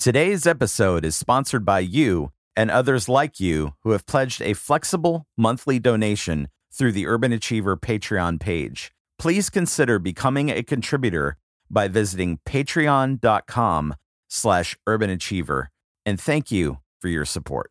Today's 0.00 0.46
episode 0.46 1.04
is 1.04 1.14
sponsored 1.14 1.66
by 1.66 1.80
you 1.80 2.32
and 2.56 2.70
others 2.70 3.06
like 3.06 3.38
you 3.38 3.74
who 3.82 3.90
have 3.90 4.06
pledged 4.06 4.40
a 4.40 4.54
flexible 4.54 5.26
monthly 5.36 5.78
donation 5.78 6.48
through 6.72 6.92
the 6.92 7.06
Urban 7.06 7.34
Achiever 7.34 7.76
Patreon 7.76 8.40
page. 8.40 8.92
Please 9.18 9.50
consider 9.50 9.98
becoming 9.98 10.48
a 10.48 10.62
contributor 10.62 11.36
by 11.70 11.86
visiting 11.86 12.38
patreon.com 12.46 13.94
slash 14.26 14.74
urbanachiever. 14.88 15.66
And 16.06 16.18
thank 16.18 16.50
you 16.50 16.78
for 16.98 17.08
your 17.08 17.26
support. 17.26 17.70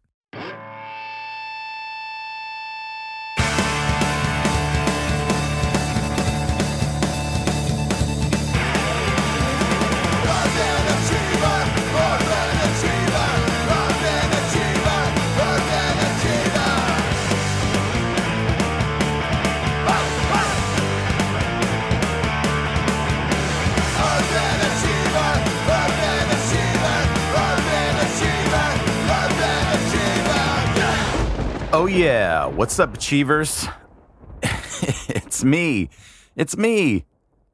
Yeah. 31.99 32.45
What's 32.45 32.79
up, 32.79 32.93
Achievers? 32.93 33.67
it's 34.41 35.43
me. 35.43 35.89
It's 36.33 36.55
me, 36.55 37.05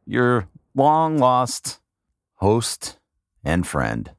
your 0.05 0.48
long 0.76 1.17
lost 1.17 1.80
host 2.36 3.00
and 3.44 3.66
friend, 3.66 4.12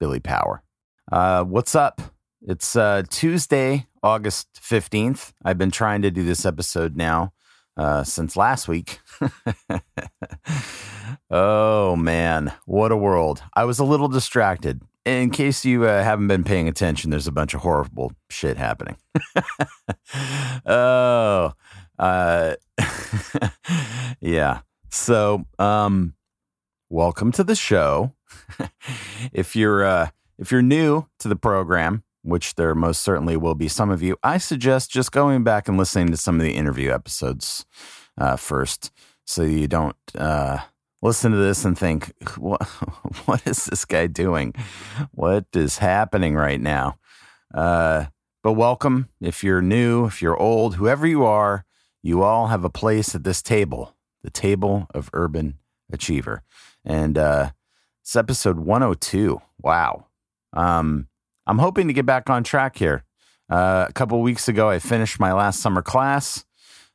Billy 0.00 0.20
Power. 0.20 0.62
Uh, 1.12 1.44
what's 1.44 1.74
up? 1.74 2.00
It's 2.40 2.76
uh, 2.76 3.02
Tuesday, 3.10 3.88
August 4.02 4.58
15th. 4.62 5.34
I've 5.44 5.58
been 5.58 5.70
trying 5.70 6.00
to 6.00 6.10
do 6.10 6.24
this 6.24 6.46
episode 6.46 6.96
now 6.96 7.34
uh, 7.76 8.04
since 8.04 8.38
last 8.38 8.68
week. 8.68 9.00
oh, 11.30 11.94
man. 11.94 12.54
What 12.64 12.90
a 12.90 12.96
world. 12.96 13.42
I 13.52 13.64
was 13.64 13.78
a 13.78 13.84
little 13.84 14.08
distracted 14.08 14.80
in 15.08 15.30
case 15.30 15.64
you 15.64 15.84
uh, 15.84 16.02
haven't 16.02 16.28
been 16.28 16.44
paying 16.44 16.68
attention, 16.68 17.10
there's 17.10 17.26
a 17.26 17.32
bunch 17.32 17.54
of 17.54 17.60
horrible 17.60 18.12
shit 18.30 18.56
happening. 18.56 18.96
oh, 20.66 21.52
uh, 21.98 22.54
yeah. 24.20 24.60
So, 24.90 25.44
um, 25.58 26.14
welcome 26.90 27.32
to 27.32 27.44
the 27.44 27.54
show. 27.54 28.14
if 29.32 29.56
you're 29.56 29.84
uh, 29.84 30.10
if 30.38 30.52
you're 30.52 30.62
new 30.62 31.06
to 31.18 31.28
the 31.28 31.36
program, 31.36 32.04
which 32.22 32.54
there 32.54 32.74
most 32.74 33.00
certainly 33.00 33.36
will 33.36 33.54
be 33.54 33.68
some 33.68 33.90
of 33.90 34.02
you, 34.02 34.16
I 34.22 34.38
suggest 34.38 34.90
just 34.90 35.12
going 35.12 35.42
back 35.44 35.68
and 35.68 35.78
listening 35.78 36.08
to 36.08 36.16
some 36.16 36.36
of 36.36 36.42
the 36.42 36.54
interview 36.54 36.92
episodes 36.92 37.64
uh, 38.18 38.36
first, 38.36 38.90
so 39.24 39.42
you 39.42 39.68
don't 39.68 39.96
uh, 40.16 40.58
listen 41.02 41.32
to 41.32 41.38
this 41.38 41.64
and 41.64 41.78
think, 41.78 42.12
what, 42.36 42.62
what 43.26 43.46
is 43.46 43.66
this 43.66 43.84
guy 43.84 44.06
doing? 44.06 44.54
What 45.12 45.46
is 45.54 45.78
happening 45.78 46.34
right 46.34 46.60
now? 46.60 46.98
Uh, 47.54 48.06
but 48.42 48.52
welcome. 48.52 49.08
If 49.20 49.42
you're 49.42 49.62
new, 49.62 50.06
if 50.06 50.22
you're 50.22 50.36
old, 50.36 50.76
whoever 50.76 51.06
you 51.06 51.24
are, 51.24 51.64
you 52.02 52.22
all 52.22 52.48
have 52.48 52.64
a 52.64 52.70
place 52.70 53.14
at 53.14 53.24
this 53.24 53.42
table, 53.42 53.96
the 54.22 54.30
table 54.30 54.86
of 54.94 55.10
Urban 55.12 55.58
Achiever. 55.92 56.42
And 56.84 57.18
uh, 57.18 57.50
it's 58.02 58.14
episode 58.16 58.60
102. 58.60 59.40
Wow. 59.60 60.06
Um, 60.52 61.08
I'm 61.46 61.58
hoping 61.58 61.88
to 61.88 61.92
get 61.92 62.06
back 62.06 62.30
on 62.30 62.44
track 62.44 62.76
here. 62.76 63.04
Uh, 63.50 63.86
a 63.88 63.92
couple 63.92 64.20
weeks 64.20 64.48
ago, 64.48 64.68
I 64.68 64.78
finished 64.78 65.18
my 65.18 65.32
last 65.32 65.60
summer 65.60 65.82
class. 65.82 66.44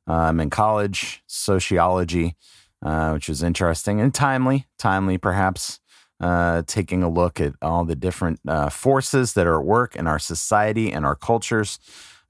Uh, 0.07 0.13
I'm 0.13 0.39
in 0.39 0.49
college, 0.49 1.23
sociology 1.27 2.35
uh, 2.83 3.11
which 3.11 3.29
was 3.29 3.41
interesting 3.41 4.01
and 4.01 4.13
timely, 4.13 4.67
timely 4.77 5.17
perhaps, 5.17 5.79
uh, 6.19 6.61
taking 6.67 7.03
a 7.03 7.09
look 7.09 7.41
at 7.41 7.53
all 7.61 7.85
the 7.85 7.95
different 7.95 8.39
uh, 8.47 8.69
forces 8.69 9.33
that 9.33 9.47
are 9.47 9.59
at 9.59 9.65
work 9.65 9.95
in 9.95 10.07
our 10.07 10.19
society 10.19 10.91
and 10.91 11.05
our 11.05 11.15
cultures. 11.15 11.79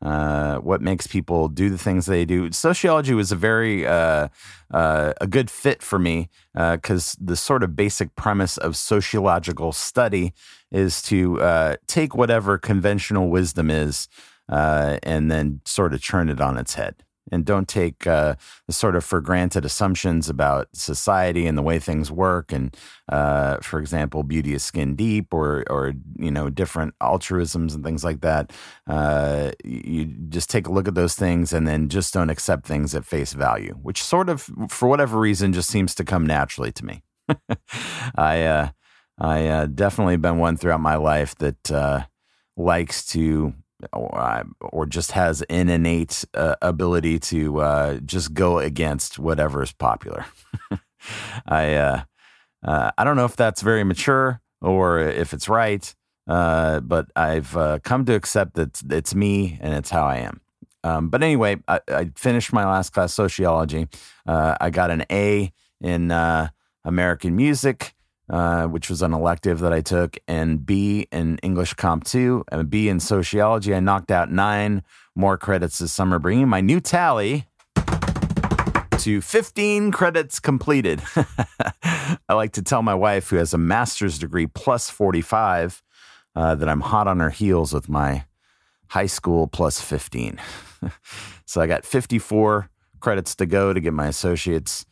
Uh, 0.02 0.58
what 0.58 0.82
makes 0.82 1.08
people 1.08 1.48
do 1.48 1.70
the 1.70 1.78
things 1.78 2.06
they 2.06 2.26
do? 2.26 2.52
Sociology 2.52 3.14
was 3.14 3.32
a 3.32 3.36
very 3.36 3.88
uh, 3.88 4.28
uh, 4.74 5.14
a 5.22 5.28
good 5.28 5.50
fit 5.50 5.82
for 5.82 5.98
me 5.98 6.30
because 6.54 7.16
the 7.22 7.38
sort 7.38 7.64
of 7.64 7.76
basic 7.76 8.16
premise 8.16 8.58
of 8.58 8.76
sociological 8.76 9.72
study 9.72 10.34
is 10.72 11.02
to 11.04 11.78
take 11.88 12.16
whatever 12.16 12.58
conventional 12.58 13.30
wisdom 13.30 13.70
is 13.70 14.10
and 14.50 15.32
then 15.32 15.62
sort 15.66 15.94
of 15.94 16.04
turn 16.04 16.30
it 16.30 16.42
on 16.42 16.58
its 16.58 16.74
head 16.74 17.04
and 17.34 17.46
don't 17.46 17.68
take 17.68 18.06
uh, 18.06 18.36
sort 18.70 18.96
of 18.96 19.04
for 19.04 19.20
granted 19.20 19.66
assumptions 19.66 20.30
about 20.30 20.68
society 20.74 21.48
and 21.48 21.58
the 21.58 21.62
way 21.62 21.80
things 21.80 22.12
work. 22.12 22.52
And 22.52 22.76
uh, 23.10 23.58
for 23.58 23.80
example, 23.80 24.24
beauty 24.24 24.54
is 24.54 24.64
skin 24.64 24.96
deep, 24.96 25.34
or 25.34 25.64
or 25.70 25.94
you 26.18 26.32
know 26.32 26.50
different 26.50 26.94
altruisms 27.02 27.74
and 27.74 27.84
things 27.84 28.04
like 28.04 28.22
that. 28.22 28.52
Uh, 28.88 29.52
you 29.64 30.06
just 30.30 30.50
take 30.50 30.68
a 30.68 30.72
look 30.72 30.88
at 30.88 30.96
those 30.96 31.16
things 31.16 31.52
and 31.52 31.68
then 31.68 31.90
just 31.90 32.14
don't 32.14 32.30
accept 32.30 32.66
things 32.66 32.94
at 32.96 33.06
face 33.06 33.34
value, 33.34 33.74
which 33.82 34.04
sort 34.04 34.30
of 34.30 34.50
for 34.70 34.88
whatever 34.88 35.20
reason 35.20 35.54
just 35.54 35.70
seems 35.70 35.96
to 35.96 36.04
come 36.04 36.26
naturally 36.26 36.72
to 36.72 36.86
me. 36.86 37.04
I 38.16 38.44
uh, 38.44 38.70
I 39.20 39.48
uh, 39.48 39.66
definitely 39.66 40.18
been 40.18 40.38
one 40.38 40.58
throughout 40.58 40.82
my 40.82 40.96
life 40.96 41.36
that 41.36 41.72
uh, 41.72 42.06
likes 42.56 43.06
to 43.08 43.54
or, 43.92 44.44
or 44.60 44.86
just 44.86 45.12
has 45.12 45.42
an 45.44 45.70
innate 45.70 46.24
uh, 46.34 46.56
ability 46.62 47.20
to 47.20 47.60
uh, 47.60 47.98
just 48.06 48.34
go 48.34 48.60
against 48.60 49.20
whatever 49.20 49.64
is 49.64 49.72
popular. 49.72 50.26
I 51.46 51.74
uh, 51.74 52.04
uh, 52.64 52.92
I 52.98 53.04
don't 53.04 53.16
know 53.16 53.26
if 53.26 53.36
that's 53.36 53.62
very 53.62 53.84
mature 53.84 54.42
or 54.62 55.00
if 55.00 55.34
it's 55.34 55.50
right, 55.50 55.94
uh, 56.28 56.80
but 56.80 57.08
I've 57.16 57.56
uh, 57.58 57.80
come 57.84 58.06
to 58.06 58.14
accept 58.14 58.56
that 58.56 58.82
it's 58.90 59.14
me 59.14 59.58
and 59.62 59.74
it's 59.74 59.90
how 59.90 60.06
I 60.06 60.18
am. 60.18 60.40
Um, 60.86 61.10
but 61.10 61.24
anyway, 61.24 61.58
I, 61.68 61.80
I, 61.88 62.10
finished 62.16 62.52
my 62.52 62.66
last 62.66 62.92
class 62.92 63.14
sociology. 63.14 63.88
I 64.26 64.70
got 64.70 64.92
an 64.92 65.06
A 65.10 65.54
in 65.80 66.12
American 66.84 67.36
music 67.38 67.94
uh, 68.30 68.66
which 68.68 68.90
was 68.90 69.02
an 69.02 69.14
elective 69.14 69.60
that 69.60 69.74
I 69.74 69.82
took, 69.82 70.18
and 70.28 70.66
B 70.66 71.08
in 71.12 71.38
English 71.40 71.74
Comp 71.74 72.04
2, 72.06 72.46
and 72.52 72.70
B 72.70 72.90
in 72.90 73.00
Sociology. 73.00 73.76
I 73.76 73.80
knocked 73.80 74.12
out 74.12 74.32
nine 74.32 74.84
more 75.16 75.38
credits 75.38 75.80
this 75.80 75.92
summer, 75.92 76.20
bringing 76.20 76.48
my 76.48 76.62
new 76.62 76.80
tally 76.80 77.46
to 79.00 79.22
15 79.22 79.92
credits 79.92 80.40
completed. 80.40 81.02
I 81.84 82.34
like 82.34 82.54
to 82.54 82.62
tell 82.62 82.82
my 82.82 82.96
wife, 82.96 83.30
who 83.30 83.36
has 83.36 83.54
a 83.54 83.58
master's 83.58 84.18
degree 84.18 84.48
plus 84.48 84.90
45, 84.90 85.84
uh, 86.36 86.56
that 86.56 86.70
I'm 86.70 86.82
hot 86.82 87.08
on 87.08 87.20
her 87.20 87.30
heels 87.30 87.74
with 87.74 87.90
my 87.90 88.26
high 88.88 89.08
school 89.08 89.48
plus 89.48 89.82
15. 89.82 90.40
so 91.46 91.62
I 91.62 91.68
got 91.68 91.86
54 91.86 92.70
credits 93.00 93.36
to 93.36 93.46
go 93.46 93.74
to 93.74 93.80
get 93.80 93.94
my 93.94 94.08
associate's 94.08 94.86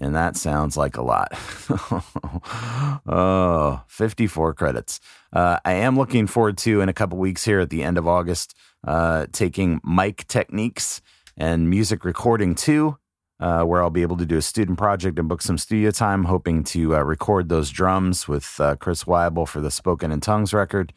and 0.00 0.14
that 0.14 0.36
sounds 0.36 0.76
like 0.76 0.96
a 0.96 1.02
lot. 1.02 1.32
oh, 3.06 3.82
54 3.86 4.54
credits. 4.54 5.00
Uh, 5.32 5.58
I 5.64 5.74
am 5.74 5.96
looking 5.96 6.26
forward 6.26 6.58
to, 6.58 6.80
in 6.80 6.88
a 6.88 6.92
couple 6.92 7.18
weeks 7.18 7.44
here 7.44 7.60
at 7.60 7.70
the 7.70 7.82
end 7.82 7.96
of 7.98 8.08
August, 8.08 8.56
uh, 8.86 9.26
taking 9.32 9.80
mic 9.84 10.26
techniques 10.26 11.00
and 11.36 11.70
music 11.70 12.04
recording 12.04 12.54
too, 12.54 12.98
uh, 13.40 13.62
where 13.62 13.82
I'll 13.82 13.90
be 13.90 14.02
able 14.02 14.16
to 14.16 14.26
do 14.26 14.36
a 14.36 14.42
student 14.42 14.78
project 14.78 15.18
and 15.18 15.28
book 15.28 15.42
some 15.42 15.58
studio 15.58 15.90
time, 15.90 16.24
hoping 16.24 16.64
to 16.64 16.96
uh, 16.96 17.02
record 17.02 17.48
those 17.48 17.70
drums 17.70 18.26
with 18.26 18.60
uh, 18.60 18.76
Chris 18.76 19.04
Weibel 19.04 19.46
for 19.46 19.60
the 19.60 19.70
Spoken 19.70 20.10
in 20.10 20.20
Tongues 20.20 20.52
record. 20.52 20.92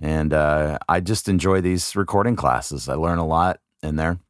And 0.00 0.32
uh, 0.32 0.78
I 0.88 1.00
just 1.00 1.28
enjoy 1.28 1.60
these 1.60 1.96
recording 1.96 2.36
classes. 2.36 2.88
I 2.88 2.94
learn 2.94 3.18
a 3.18 3.26
lot 3.26 3.60
in 3.82 3.96
there. 3.96 4.20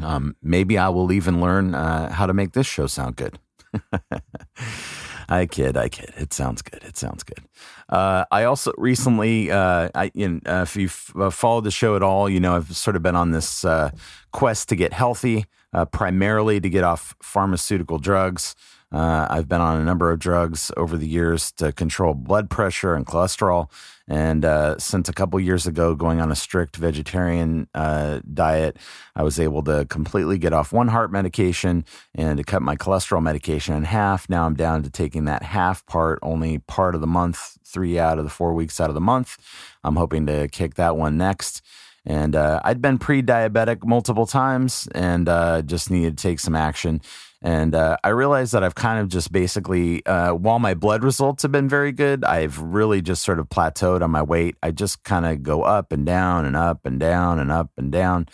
Um, 0.00 0.36
maybe 0.42 0.78
I 0.78 0.88
will 0.88 1.12
even 1.12 1.40
learn 1.40 1.74
uh, 1.74 2.12
how 2.12 2.26
to 2.26 2.32
make 2.32 2.52
this 2.52 2.66
show 2.66 2.86
sound 2.86 3.16
good. 3.16 3.38
I 5.28 5.46
kid, 5.46 5.76
I 5.76 5.88
kid. 5.88 6.12
It 6.16 6.32
sounds 6.32 6.62
good. 6.62 6.82
It 6.84 6.96
sounds 6.96 7.22
good. 7.22 7.40
Uh, 7.88 8.24
I 8.30 8.44
also 8.44 8.72
recently, 8.76 9.50
uh, 9.50 9.88
I, 9.94 10.10
you 10.14 10.28
know, 10.28 10.40
uh, 10.46 10.62
if 10.62 10.76
you've 10.76 11.12
uh, 11.18 11.30
followed 11.30 11.64
the 11.64 11.70
show 11.70 11.96
at 11.96 12.02
all, 12.02 12.28
you 12.28 12.40
know 12.40 12.56
I've 12.56 12.76
sort 12.76 12.96
of 12.96 13.02
been 13.02 13.16
on 13.16 13.30
this 13.30 13.64
uh, 13.64 13.90
quest 14.32 14.68
to 14.70 14.76
get 14.76 14.92
healthy, 14.92 15.46
primarily 15.90 16.60
to 16.60 16.68
get 16.68 16.84
off 16.84 17.14
pharmaceutical 17.22 17.98
drugs. 17.98 18.54
Uh, 18.92 19.26
I've 19.30 19.48
been 19.48 19.60
on 19.60 19.80
a 19.80 19.84
number 19.84 20.10
of 20.10 20.18
drugs 20.18 20.70
over 20.76 20.98
the 20.98 21.08
years 21.08 21.50
to 21.52 21.72
control 21.72 22.12
blood 22.14 22.50
pressure 22.50 22.94
and 22.94 23.06
cholesterol. 23.06 23.70
And 24.06 24.44
uh, 24.44 24.78
since 24.78 25.08
a 25.08 25.12
couple 25.12 25.40
years 25.40 25.66
ago, 25.66 25.94
going 25.94 26.20
on 26.20 26.30
a 26.30 26.36
strict 26.36 26.76
vegetarian 26.76 27.68
uh, 27.74 28.20
diet, 28.34 28.76
I 29.16 29.22
was 29.22 29.40
able 29.40 29.62
to 29.64 29.86
completely 29.86 30.36
get 30.36 30.52
off 30.52 30.72
one 30.72 30.88
heart 30.88 31.10
medication 31.10 31.86
and 32.14 32.36
to 32.36 32.44
cut 32.44 32.60
my 32.60 32.76
cholesterol 32.76 33.22
medication 33.22 33.74
in 33.74 33.84
half. 33.84 34.28
Now 34.28 34.44
I'm 34.44 34.54
down 34.54 34.82
to 34.82 34.90
taking 34.90 35.24
that 35.24 35.42
half 35.42 35.86
part 35.86 36.18
only 36.22 36.58
part 36.58 36.94
of 36.94 37.00
the 37.00 37.06
month, 37.06 37.58
three 37.64 37.98
out 37.98 38.18
of 38.18 38.24
the 38.24 38.30
four 38.30 38.52
weeks 38.52 38.80
out 38.80 38.90
of 38.90 38.94
the 38.94 39.00
month. 39.00 39.38
I'm 39.82 39.96
hoping 39.96 40.26
to 40.26 40.48
kick 40.48 40.74
that 40.74 40.96
one 40.96 41.16
next. 41.16 41.62
And 42.04 42.34
uh, 42.34 42.60
I'd 42.64 42.82
been 42.82 42.98
pre 42.98 43.22
diabetic 43.22 43.86
multiple 43.86 44.26
times 44.26 44.88
and 44.94 45.28
uh, 45.28 45.62
just 45.62 45.90
needed 45.90 46.18
to 46.18 46.22
take 46.22 46.40
some 46.40 46.56
action. 46.56 47.00
And 47.42 47.74
uh, 47.74 47.96
I 48.04 48.10
realized 48.10 48.52
that 48.52 48.62
I've 48.62 48.76
kind 48.76 49.00
of 49.00 49.08
just 49.08 49.32
basically, 49.32 50.04
uh, 50.06 50.32
while 50.32 50.60
my 50.60 50.74
blood 50.74 51.02
results 51.02 51.42
have 51.42 51.50
been 51.50 51.68
very 51.68 51.90
good, 51.90 52.24
I've 52.24 52.58
really 52.58 53.02
just 53.02 53.24
sort 53.24 53.40
of 53.40 53.48
plateaued 53.48 54.00
on 54.00 54.12
my 54.12 54.22
weight. 54.22 54.56
I 54.62 54.70
just 54.70 55.02
kind 55.02 55.26
of 55.26 55.42
go 55.42 55.62
up 55.62 55.90
and 55.90 56.06
down 56.06 56.44
and 56.44 56.56
up 56.56 56.86
and 56.86 57.00
down 57.00 57.40
and 57.40 57.50
up 57.50 57.70
and 57.76 57.90
down. 57.90 58.28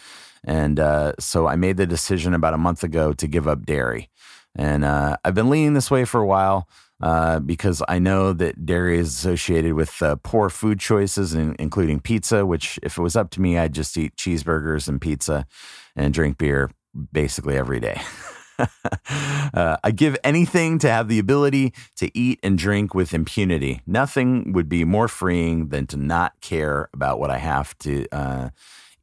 And 0.44 0.78
uh, 0.78 1.14
so 1.18 1.46
I 1.46 1.56
made 1.56 1.78
the 1.78 1.86
decision 1.86 2.34
about 2.34 2.52
a 2.52 2.58
month 2.58 2.84
ago 2.84 3.14
to 3.14 3.26
give 3.26 3.48
up 3.48 3.64
dairy. 3.64 4.10
And 4.54 4.84
uh, 4.84 5.16
I've 5.24 5.34
been 5.34 5.48
leaning 5.48 5.72
this 5.72 5.90
way 5.90 6.04
for 6.04 6.20
a 6.20 6.26
while. 6.26 6.68
Uh, 7.00 7.38
because 7.38 7.80
I 7.88 8.00
know 8.00 8.32
that 8.32 8.66
dairy 8.66 8.98
is 8.98 9.14
associated 9.14 9.74
with 9.74 10.02
uh, 10.02 10.16
poor 10.24 10.50
food 10.50 10.80
choices, 10.80 11.32
including 11.32 12.00
pizza, 12.00 12.44
which, 12.44 12.80
if 12.82 12.98
it 12.98 13.02
was 13.02 13.14
up 13.14 13.30
to 13.30 13.40
me, 13.40 13.56
I'd 13.56 13.72
just 13.72 13.96
eat 13.96 14.16
cheeseburgers 14.16 14.88
and 14.88 15.00
pizza 15.00 15.46
and 15.94 16.12
drink 16.12 16.38
beer 16.38 16.72
basically 17.12 17.56
every 17.56 17.78
day. 17.78 18.02
uh, 18.58 19.76
I 19.82 19.90
give 19.90 20.16
anything 20.24 20.78
to 20.80 20.90
have 20.90 21.08
the 21.08 21.18
ability 21.18 21.72
to 21.96 22.10
eat 22.16 22.40
and 22.42 22.58
drink 22.58 22.94
with 22.94 23.14
impunity. 23.14 23.80
Nothing 23.86 24.52
would 24.52 24.68
be 24.68 24.84
more 24.84 25.08
freeing 25.08 25.68
than 25.68 25.86
to 25.88 25.96
not 25.96 26.40
care 26.40 26.88
about 26.92 27.18
what 27.18 27.30
I 27.30 27.38
have 27.38 27.76
to 27.78 28.06
uh, 28.12 28.50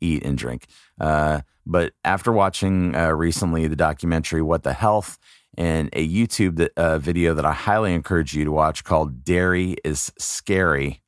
eat 0.01 0.25
and 0.25 0.37
drink. 0.37 0.67
Uh, 0.99 1.41
but 1.65 1.93
after 2.03 2.31
watching 2.31 2.95
uh, 2.95 3.09
recently 3.09 3.67
the 3.67 3.75
documentary 3.75 4.41
What 4.41 4.63
the 4.63 4.73
Health 4.73 5.17
and 5.57 5.89
a 5.93 6.07
YouTube 6.07 6.57
that, 6.57 6.71
uh, 6.77 6.99
video 6.99 7.33
that 7.33 7.45
I 7.45 7.53
highly 7.53 7.93
encourage 7.93 8.33
you 8.35 8.45
to 8.45 8.51
watch 8.51 8.83
called 8.83 9.23
Dairy 9.23 9.77
is 9.83 10.11
Scary. 10.19 11.01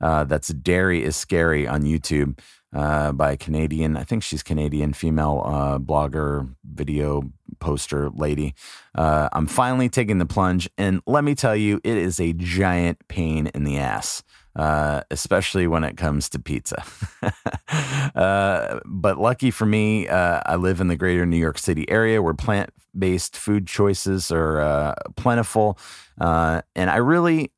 Uh, 0.00 0.24
that's 0.24 0.48
Dairy 0.48 1.04
is 1.04 1.16
Scary 1.16 1.66
on 1.66 1.82
YouTube 1.82 2.38
uh, 2.72 3.12
by 3.12 3.32
a 3.32 3.36
Canadian, 3.36 3.96
I 3.96 4.04
think 4.04 4.22
she's 4.22 4.42
Canadian, 4.42 4.92
female 4.92 5.42
uh, 5.44 5.78
blogger, 5.78 6.54
video 6.64 7.30
poster 7.60 8.10
lady. 8.10 8.54
Uh, 8.94 9.28
I'm 9.32 9.46
finally 9.46 9.88
taking 9.88 10.18
the 10.18 10.26
plunge, 10.26 10.68
and 10.78 11.00
let 11.06 11.24
me 11.24 11.34
tell 11.34 11.54
you, 11.54 11.80
it 11.84 11.96
is 11.96 12.18
a 12.18 12.32
giant 12.32 13.06
pain 13.08 13.48
in 13.48 13.64
the 13.64 13.78
ass. 13.78 14.22
Uh, 14.54 15.00
especially 15.10 15.66
when 15.66 15.82
it 15.82 15.96
comes 15.96 16.28
to 16.28 16.38
pizza. 16.38 16.84
uh, 18.14 18.80
but 18.84 19.16
lucky 19.16 19.50
for 19.50 19.64
me, 19.64 20.06
uh, 20.06 20.42
I 20.44 20.56
live 20.56 20.82
in 20.82 20.88
the 20.88 20.96
greater 20.96 21.24
New 21.24 21.38
York 21.38 21.56
City 21.56 21.88
area 21.88 22.20
where 22.20 22.34
plant 22.34 22.68
based 22.94 23.34
food 23.34 23.66
choices 23.66 24.30
are 24.30 24.94
plentiful. 25.16 25.78
And 26.18 26.90
I 26.90 26.96
really, 26.96 27.50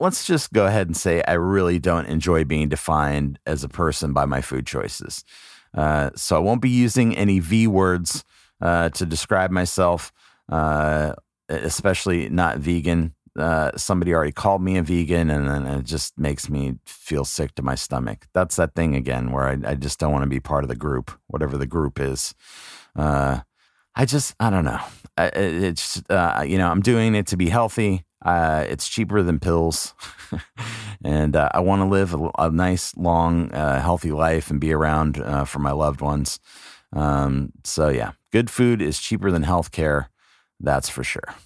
let's 0.00 0.26
just 0.26 0.52
go 0.52 0.66
ahead 0.66 0.86
and 0.86 0.96
say 0.96 1.22
I 1.26 1.34
really 1.34 1.78
don't 1.78 2.06
enjoy 2.06 2.44
being 2.44 2.68
defined 2.68 3.38
as 3.46 3.64
a 3.64 3.68
person 3.68 4.12
by 4.12 4.24
my 4.26 4.40
food 4.40 4.66
choices. 4.66 5.24
Uh, 5.74 6.10
so 6.14 6.36
I 6.36 6.38
won't 6.38 6.62
be 6.62 6.70
using 6.70 7.16
any 7.16 7.38
V 7.38 7.66
words 7.66 8.24
uh, 8.60 8.88
to 8.90 9.06
describe 9.06 9.50
myself, 9.50 10.12
uh, 10.48 11.14
especially 11.48 12.28
not 12.28 12.58
vegan. 12.58 13.14
Uh, 13.38 13.70
somebody 13.76 14.14
already 14.14 14.32
called 14.32 14.62
me 14.62 14.78
a 14.78 14.82
vegan, 14.82 15.28
and 15.28 15.46
then 15.46 15.66
it 15.66 15.84
just 15.84 16.18
makes 16.18 16.48
me 16.48 16.76
feel 16.86 17.22
sick 17.22 17.54
to 17.54 17.62
my 17.62 17.74
stomach. 17.74 18.26
That's 18.32 18.56
that 18.56 18.74
thing 18.74 18.94
again 18.94 19.30
where 19.30 19.44
I, 19.44 19.58
I 19.72 19.74
just 19.74 19.98
don't 19.98 20.12
want 20.12 20.22
to 20.22 20.30
be 20.30 20.40
part 20.40 20.64
of 20.64 20.68
the 20.68 20.76
group, 20.76 21.10
whatever 21.26 21.58
the 21.58 21.66
group 21.66 22.00
is. 22.00 22.34
Uh, 22.94 23.40
I 23.94 24.06
just, 24.06 24.34
I 24.40 24.48
don't 24.48 24.64
know. 24.64 24.80
I, 25.18 25.26
it's, 25.26 26.02
uh, 26.08 26.46
you 26.48 26.56
know, 26.56 26.70
I'm 26.70 26.80
doing 26.80 27.14
it 27.14 27.26
to 27.26 27.36
be 27.36 27.50
healthy. 27.50 28.05
Uh, 28.26 28.66
it's 28.68 28.88
cheaper 28.88 29.22
than 29.22 29.38
pills. 29.38 29.94
and 31.04 31.36
uh, 31.36 31.48
I 31.54 31.60
want 31.60 31.80
to 31.80 31.86
live 31.86 32.12
a, 32.12 32.30
a, 32.40 32.50
nice, 32.50 32.96
long, 32.96 33.52
uh, 33.52 33.80
healthy 33.80 34.10
life 34.10 34.50
and 34.50 34.58
be 34.58 34.72
around 34.72 35.18
uh, 35.18 35.44
for 35.44 35.60
my 35.60 35.70
loved 35.70 36.00
ones. 36.00 36.40
Um, 36.92 37.52
so, 37.62 37.88
yeah, 37.88 38.12
good 38.32 38.50
food 38.50 38.82
is 38.82 38.98
cheaper 38.98 39.30
than 39.30 39.44
health 39.44 39.70
care. 39.70 40.10
That's 40.58 40.88
for 40.88 41.04
sure. 41.04 41.36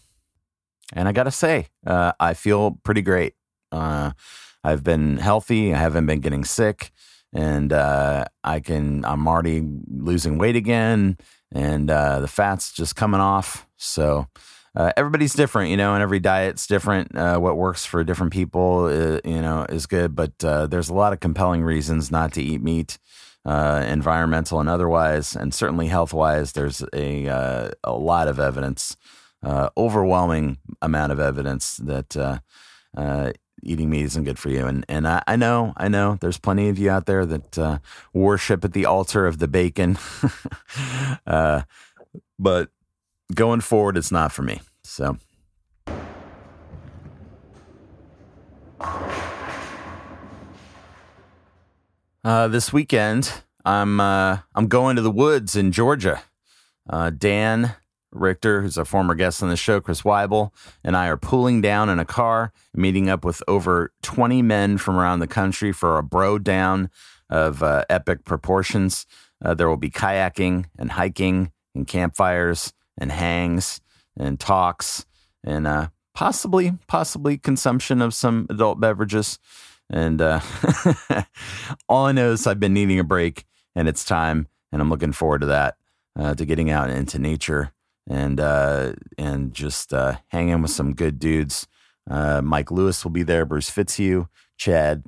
And 0.95 1.07
I 1.07 1.13
got 1.13 1.25
to 1.25 1.31
say, 1.31 1.67
uh, 1.87 2.13
I 2.19 2.33
feel 2.33 2.79
pretty 2.83 3.03
great. 3.03 3.35
Uh, 3.71 4.13
I've 4.65 4.83
been 4.83 5.19
healthy. 5.19 5.75
I 5.75 5.77
haven't 5.77 6.07
been 6.07 6.21
getting 6.21 6.45
sick. 6.45 6.93
And 7.35 7.75
I 7.75 8.61
can, 8.65 9.05
I'm 9.05 9.29
already 9.29 9.63
losing 9.87 10.39
weight 10.39 10.57
again. 10.57 11.19
And 11.53 11.91
the 11.91 12.27
fat's 12.27 12.73
just 12.73 12.97
coming 12.97 13.21
off. 13.21 13.69
So, 13.77 14.29
uh, 14.77 14.93
everybody's 14.97 15.35
different, 15.35 15.71
you 15.71 15.77
know, 15.77 15.95
and 15.95 16.03
every 16.03 16.21
diet's 16.21 16.67
different. 16.67 17.17
Uh, 17.17 17.39
what 17.39 17.57
works 17.57 17.85
for 17.85 18.05
different 18.05 18.33
people, 18.33 18.85
uh, 18.85 19.21
you 19.25 19.43
know, 19.43 19.67
is 19.69 19.87
good. 19.87 20.15
But 20.15 20.45
uh, 20.45 20.67
there's 20.67 20.89
a 20.89 20.95
lot 20.95 21.13
of 21.13 21.21
compelling 21.21 21.63
reasons 21.63 22.11
not 22.11 22.33
to 22.35 22.43
eat 22.43 22.63
meat, 22.63 22.99
uh, 23.45 23.85
environmental 23.89 24.61
and 24.61 24.69
otherwise, 24.69 25.35
and 25.35 25.53
certainly 25.53 25.89
health 25.89 26.13
wise. 26.13 26.53
There's 26.53 26.85
a 26.93 27.29
uh, 27.29 27.71
a 27.83 27.93
lot 27.93 28.29
of 28.29 28.39
evidence, 28.39 28.97
overwhelming 29.45 30.59
amount 30.81 31.13
of 31.13 31.19
evidence 31.19 31.77
that 31.79 32.45
eating 33.63 33.91
meat 33.91 34.05
isn't 34.05 34.25
good 34.25 34.39
for 34.39 34.51
you. 34.51 34.67
And 34.67 34.87
and 34.89 35.07
I, 35.09 35.23
I, 35.27 35.35
know, 35.35 35.73
I 35.77 35.89
know, 35.89 36.17
there's 36.21 36.39
plenty 36.39 36.69
of 36.69 36.79
you 36.79 36.91
out 36.91 37.07
there 37.07 37.27
that 37.27 37.81
worship 38.13 38.65
at 38.65 38.73
the 38.73 38.87
altar 38.87 39.27
of 39.27 39.39
the 39.39 39.49
bacon, 39.49 39.99
but 42.39 42.71
going 43.35 43.61
forward, 43.61 43.97
it's 43.97 44.13
not 44.13 44.33
for 44.33 44.43
me. 44.43 44.61
So. 44.83 45.19
Uh, 52.23 52.49
this 52.49 52.71
weekend, 52.73 53.33
I'm 53.65 53.99
uh, 53.99 54.39
I'm 54.55 54.67
going 54.69 54.97
to 54.97 55.03
the 55.03 55.11
woods 55.11 55.57
in 55.57 55.73
Georgia. 55.73 56.23
Uh, 56.89 57.11
Dan 57.11 57.77
Richter, 58.13 58.63
who's 58.63 58.77
a 58.77 58.85
former 58.85 59.15
guest 59.15 59.43
on 59.43 59.49
the 59.49 59.57
show, 59.57 59.81
Chris 59.81 60.03
Weibel, 60.03 60.51
and 60.83 60.97
I 60.97 61.07
are 61.07 61.17
pulling 61.17 61.61
down 61.61 61.89
in 61.89 61.99
a 61.99 62.05
car, 62.05 62.53
meeting 62.75 63.09
up 63.09 63.25
with 63.25 63.43
over 63.47 63.93
20 64.03 64.43
men 64.43 64.79
from 64.79 64.97
around 64.97 65.21
the 65.21 65.27
country 65.27 65.73
for 65.73 65.97
a 65.97 66.03
bro 66.03 66.39
down 66.39 66.91
of 67.29 67.63
uh, 67.63 67.85
epic 67.89 68.25
proportions. 68.25 69.07
Uh, 69.43 69.55
there 69.55 69.69
will 69.69 69.77
be 69.77 69.91
kayaking 69.91 70.67
and 70.79 70.93
hiking 70.93 71.53
and 71.75 71.87
campfires 71.87 72.73
and 73.01 73.11
hangs 73.11 73.81
and 74.17 74.39
talks 74.39 75.07
and 75.43 75.67
uh, 75.67 75.89
possibly 76.15 76.73
possibly 76.87 77.39
consumption 77.39 78.03
of 78.03 78.15
some 78.15 78.47
adult 78.51 78.81
beverages. 78.81 79.39
And 79.89 80.23
uh, 80.23 80.41
all 81.89 82.07
I 82.07 82.13
know 82.13 82.33
is 82.33 82.47
I've 82.47 82.61
been 82.61 82.75
needing 82.75 83.01
a 83.01 83.05
break, 83.05 83.45
and 83.75 83.89
it's 83.89 84.05
time, 84.05 84.47
and 84.71 84.81
I'm 84.81 84.91
looking 84.91 85.13
forward 85.13 85.41
to 85.41 85.49
that, 85.49 85.77
uh, 86.17 86.35
to 86.35 86.47
getting 86.47 86.71
out 86.71 86.91
into 86.91 87.19
nature 87.19 87.73
and 88.09 88.39
uh, 88.39 88.93
and 89.19 89.53
just 89.53 89.93
uh, 89.93 90.19
hanging 90.29 90.63
with 90.63 90.71
some 90.71 90.95
good 90.95 91.19
dudes. 91.19 91.67
Uh, 92.09 92.41
Mike 92.43 92.71
Lewis 92.71 93.05
will 93.05 93.11
be 93.11 93.23
there, 93.23 93.45
Bruce 93.45 93.71
Fitzhugh, 93.71 94.29
Chad 94.57 95.05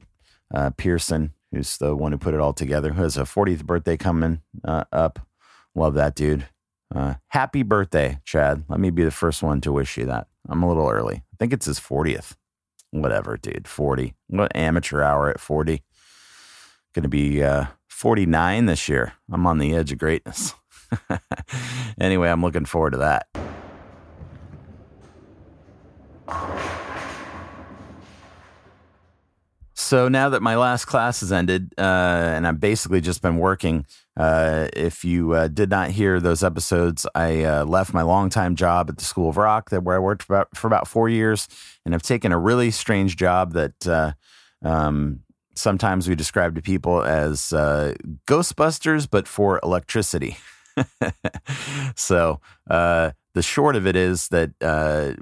Pearson, 0.76 1.32
who's 1.50 1.78
the 1.78 1.96
one 1.96 2.12
who 2.12 2.18
put 2.18 2.34
it 2.34 2.40
all 2.40 2.52
together, 2.52 2.92
who 2.92 3.02
has 3.02 3.16
a 3.16 3.22
40th 3.22 3.64
birthday 3.64 3.96
coming 3.96 4.40
up. 4.64 5.26
Love 5.74 5.94
that 5.94 6.14
dude. 6.14 6.46
Uh, 6.94 7.14
happy 7.28 7.62
birthday, 7.62 8.20
Chad. 8.24 8.64
Let 8.68 8.80
me 8.80 8.90
be 8.90 9.04
the 9.04 9.10
first 9.10 9.42
one 9.42 9.60
to 9.62 9.72
wish 9.72 9.96
you 9.96 10.04
that. 10.06 10.26
I'm 10.48 10.62
a 10.62 10.68
little 10.68 10.88
early. 10.88 11.16
I 11.16 11.36
think 11.38 11.52
it's 11.52 11.66
his 11.66 11.80
40th. 11.80 12.34
Whatever, 12.90 13.36
dude. 13.36 13.66
40. 13.66 14.14
What 14.28 14.54
amateur 14.54 15.02
hour 15.02 15.30
at 15.30 15.40
40? 15.40 15.82
Going 16.94 17.02
to 17.04 17.08
be 17.08 17.42
uh, 17.42 17.66
49 17.88 18.66
this 18.66 18.88
year. 18.88 19.14
I'm 19.30 19.46
on 19.46 19.58
the 19.58 19.74
edge 19.74 19.92
of 19.92 19.98
greatness. 19.98 20.54
anyway, 22.00 22.28
I'm 22.28 22.42
looking 22.42 22.66
forward 22.66 22.92
to 22.92 22.98
that. 22.98 23.26
So 29.92 30.08
now 30.08 30.30
that 30.30 30.40
my 30.40 30.56
last 30.56 30.86
class 30.86 31.20
has 31.20 31.32
ended, 31.32 31.74
uh, 31.76 31.82
and 31.82 32.46
I've 32.46 32.58
basically 32.58 33.02
just 33.02 33.20
been 33.20 33.36
working, 33.36 33.84
uh, 34.16 34.68
if 34.72 35.04
you 35.04 35.32
uh, 35.32 35.48
did 35.48 35.68
not 35.68 35.90
hear 35.90 36.18
those 36.18 36.42
episodes, 36.42 37.06
I 37.14 37.44
uh, 37.44 37.66
left 37.66 37.92
my 37.92 38.00
longtime 38.00 38.56
job 38.56 38.88
at 38.88 38.96
the 38.96 39.04
School 39.04 39.28
of 39.28 39.36
Rock, 39.36 39.68
that 39.68 39.82
where 39.82 39.94
I 39.94 39.98
worked 39.98 40.22
for 40.22 40.36
about, 40.36 40.56
for 40.56 40.66
about 40.66 40.88
four 40.88 41.10
years, 41.10 41.46
and 41.84 41.94
I've 41.94 42.00
taken 42.00 42.32
a 42.32 42.38
really 42.38 42.70
strange 42.70 43.16
job 43.18 43.52
that 43.52 43.86
uh, 43.86 44.12
um, 44.62 45.24
sometimes 45.54 46.08
we 46.08 46.14
describe 46.14 46.54
to 46.54 46.62
people 46.62 47.02
as 47.02 47.52
uh, 47.52 47.92
Ghostbusters, 48.26 49.06
but 49.10 49.28
for 49.28 49.60
electricity. 49.62 50.38
so 51.96 52.40
the 53.34 53.42
short 53.42 53.76
of 53.76 53.86
it 53.86 53.96
is 53.96 54.28
that 54.28 54.52
uh, 54.62 55.12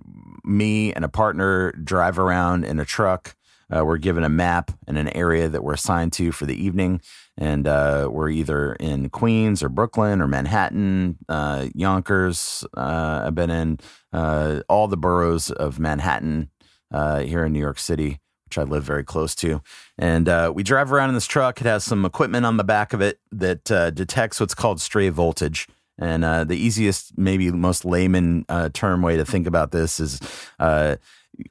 me 0.44 0.92
and 0.92 1.04
a 1.04 1.08
partner 1.08 1.72
drive 1.72 2.20
around 2.20 2.64
in 2.64 2.78
a 2.78 2.84
truck. 2.84 3.34
Uh, 3.74 3.84
we're 3.84 3.98
given 3.98 4.24
a 4.24 4.28
map 4.28 4.72
and 4.86 4.98
an 4.98 5.08
area 5.16 5.48
that 5.48 5.62
we're 5.62 5.74
assigned 5.74 6.12
to 6.14 6.32
for 6.32 6.46
the 6.46 6.60
evening, 6.60 7.00
and 7.38 7.66
uh, 7.68 8.08
we're 8.10 8.28
either 8.28 8.74
in 8.74 9.08
Queens 9.10 9.62
or 9.62 9.68
Brooklyn 9.68 10.20
or 10.20 10.26
Manhattan, 10.26 11.18
uh, 11.28 11.68
Yonkers. 11.74 12.66
Uh, 12.76 13.22
I've 13.26 13.34
been 13.34 13.50
in 13.50 13.78
uh, 14.12 14.62
all 14.68 14.88
the 14.88 14.96
boroughs 14.96 15.50
of 15.50 15.78
Manhattan 15.78 16.50
uh, 16.92 17.20
here 17.20 17.44
in 17.44 17.52
New 17.52 17.60
York 17.60 17.78
City, 17.78 18.20
which 18.46 18.58
I 18.58 18.64
live 18.64 18.82
very 18.82 19.04
close 19.04 19.34
to. 19.36 19.62
And 19.96 20.54
we 20.54 20.62
drive 20.62 20.92
around 20.92 21.10
in 21.10 21.14
this 21.14 21.26
truck. 21.26 21.60
It 21.60 21.66
has 21.66 21.84
some 21.84 22.04
equipment 22.04 22.44
on 22.44 22.56
the 22.56 22.64
back 22.64 22.92
of 22.92 23.00
it 23.00 23.20
that 23.30 23.64
detects 23.94 24.40
what's 24.40 24.54
called 24.54 24.80
stray 24.80 25.08
voltage. 25.10 25.68
And 25.96 26.24
the 26.24 26.56
easiest, 26.56 27.16
maybe 27.16 27.50
most 27.52 27.84
layman 27.84 28.44
term 28.72 29.02
way 29.02 29.16
to 29.16 29.24
think 29.24 29.46
about 29.46 29.70
this 29.70 30.00
is 30.00 30.20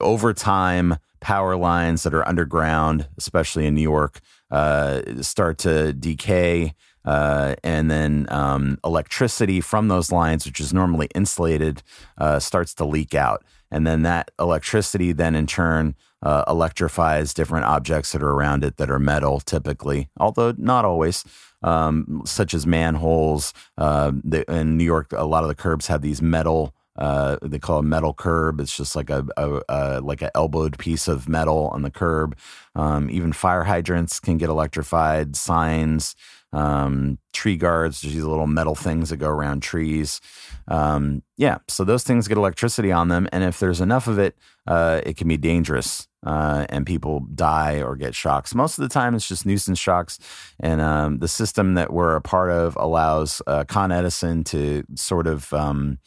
over 0.01 0.33
time, 0.33 0.97
power 1.19 1.55
lines 1.55 2.03
that 2.03 2.13
are 2.13 2.27
underground, 2.27 3.07
especially 3.17 3.65
in 3.65 3.75
New 3.75 3.81
York, 3.81 4.19
uh, 4.51 5.01
start 5.21 5.57
to 5.59 5.93
decay. 5.93 6.73
Uh, 7.05 7.55
and 7.63 7.89
then 7.89 8.27
um, 8.29 8.77
electricity 8.83 9.61
from 9.61 9.87
those 9.87 10.11
lines, 10.11 10.45
which 10.45 10.59
is 10.59 10.73
normally 10.73 11.07
insulated, 11.15 11.81
uh, 12.17 12.39
starts 12.39 12.73
to 12.73 12.85
leak 12.85 13.15
out. 13.15 13.43
And 13.71 13.87
then 13.87 14.01
that 14.03 14.31
electricity, 14.39 15.11
then 15.13 15.33
in 15.35 15.47
turn, 15.47 15.95
electrifies 16.23 17.33
different 17.33 17.65
objects 17.65 18.11
that 18.11 18.21
are 18.21 18.31
around 18.31 18.65
it 18.65 18.75
that 18.77 18.91
are 18.91 18.99
metal, 18.99 19.39
typically, 19.39 20.09
although 20.17 20.53
not 20.57 20.83
always 20.83 21.23
um, 21.61 22.21
such 22.25 22.53
as 22.53 22.65
manholes. 22.65 23.53
Uh, 23.77 24.11
the, 24.23 24.49
in 24.51 24.77
New 24.77 24.83
York, 24.83 25.11
a 25.13 25.25
lot 25.25 25.43
of 25.43 25.49
the 25.49 25.55
curbs 25.55 25.87
have 25.87 26.01
these 26.01 26.21
metal. 26.21 26.73
Uh, 26.99 27.37
they 27.41 27.59
call 27.59 27.79
a 27.79 27.83
metal 27.83 28.13
curb. 28.13 28.59
It's 28.59 28.75
just 28.75 28.95
like 28.95 29.09
a, 29.09 29.25
a, 29.37 29.61
a 29.69 30.01
like 30.01 30.21
an 30.21 30.29
elbowed 30.35 30.77
piece 30.77 31.07
of 31.07 31.29
metal 31.29 31.69
on 31.73 31.81
the 31.81 31.89
curb. 31.89 32.37
Um, 32.75 33.09
even 33.09 33.31
fire 33.33 33.63
hydrants 33.63 34.19
can 34.19 34.37
get 34.37 34.49
electrified. 34.49 35.35
Signs, 35.35 36.15
um, 36.51 37.17
tree 37.31 37.57
guards, 37.57 38.01
there's 38.01 38.13
these 38.13 38.23
little 38.23 38.47
metal 38.47 38.75
things 38.75 39.09
that 39.09 39.17
go 39.17 39.29
around 39.29 39.61
trees. 39.61 40.19
Um, 40.67 41.23
yeah, 41.37 41.59
so 41.67 41.83
those 41.83 42.03
things 42.03 42.27
get 42.27 42.37
electricity 42.37 42.91
on 42.91 43.07
them, 43.07 43.27
and 43.31 43.43
if 43.43 43.59
there's 43.59 43.81
enough 43.81 44.07
of 44.07 44.19
it, 44.19 44.37
uh, 44.67 45.01
it 45.05 45.15
can 45.17 45.27
be 45.27 45.37
dangerous 45.37 46.07
uh, 46.25 46.65
and 46.69 46.85
people 46.85 47.21
die 47.33 47.81
or 47.81 47.95
get 47.95 48.13
shocks. 48.13 48.53
Most 48.53 48.77
of 48.77 48.83
the 48.83 48.89
time, 48.89 49.15
it's 49.15 49.27
just 49.27 49.45
nuisance 49.45 49.79
shocks. 49.79 50.19
And 50.59 50.81
um, 50.81 51.19
the 51.19 51.27
system 51.27 51.75
that 51.75 51.93
we're 51.93 52.15
a 52.15 52.21
part 52.21 52.51
of 52.51 52.75
allows 52.75 53.41
uh, 53.47 53.63
Con 53.63 53.91
Edison 53.91 54.43
to 54.45 54.83
sort 54.95 55.27
of, 55.27 55.51
um, 55.53 55.99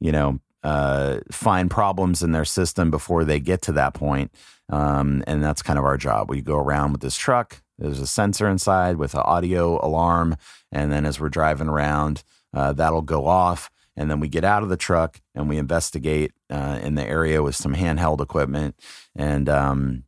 you 0.00 0.12
know, 0.12 0.40
uh, 0.62 1.18
find 1.30 1.70
problems 1.70 2.22
in 2.22 2.32
their 2.32 2.44
system 2.44 2.90
before 2.90 3.24
they 3.24 3.38
get 3.38 3.62
to 3.62 3.72
that 3.72 3.94
point. 3.94 4.32
Um, 4.70 5.22
and 5.26 5.44
that's 5.44 5.62
kind 5.62 5.78
of 5.78 5.84
our 5.84 5.98
job. 5.98 6.30
We 6.30 6.40
go 6.40 6.56
around 6.56 6.92
with 6.92 7.02
this 7.02 7.16
truck. 7.16 7.62
There's 7.78 8.00
a 8.00 8.06
sensor 8.06 8.48
inside 8.48 8.96
with 8.96 9.14
an 9.14 9.22
audio 9.24 9.84
alarm, 9.84 10.36
and 10.72 10.92
then 10.92 11.04
as 11.04 11.20
we're 11.20 11.28
driving 11.28 11.68
around, 11.68 12.22
uh, 12.54 12.72
that'll 12.72 13.02
go 13.02 13.26
off 13.26 13.70
and 13.96 14.10
then 14.10 14.20
we 14.20 14.28
get 14.28 14.44
out 14.44 14.62
of 14.62 14.68
the 14.68 14.76
truck 14.76 15.20
and 15.34 15.48
we 15.48 15.56
investigate 15.56 16.32
uh, 16.50 16.78
in 16.82 16.94
the 16.94 17.06
area 17.06 17.42
with 17.42 17.54
some 17.54 17.74
handheld 17.74 18.20
equipment. 18.20 18.74
And 19.14 19.48
um, 19.48 20.04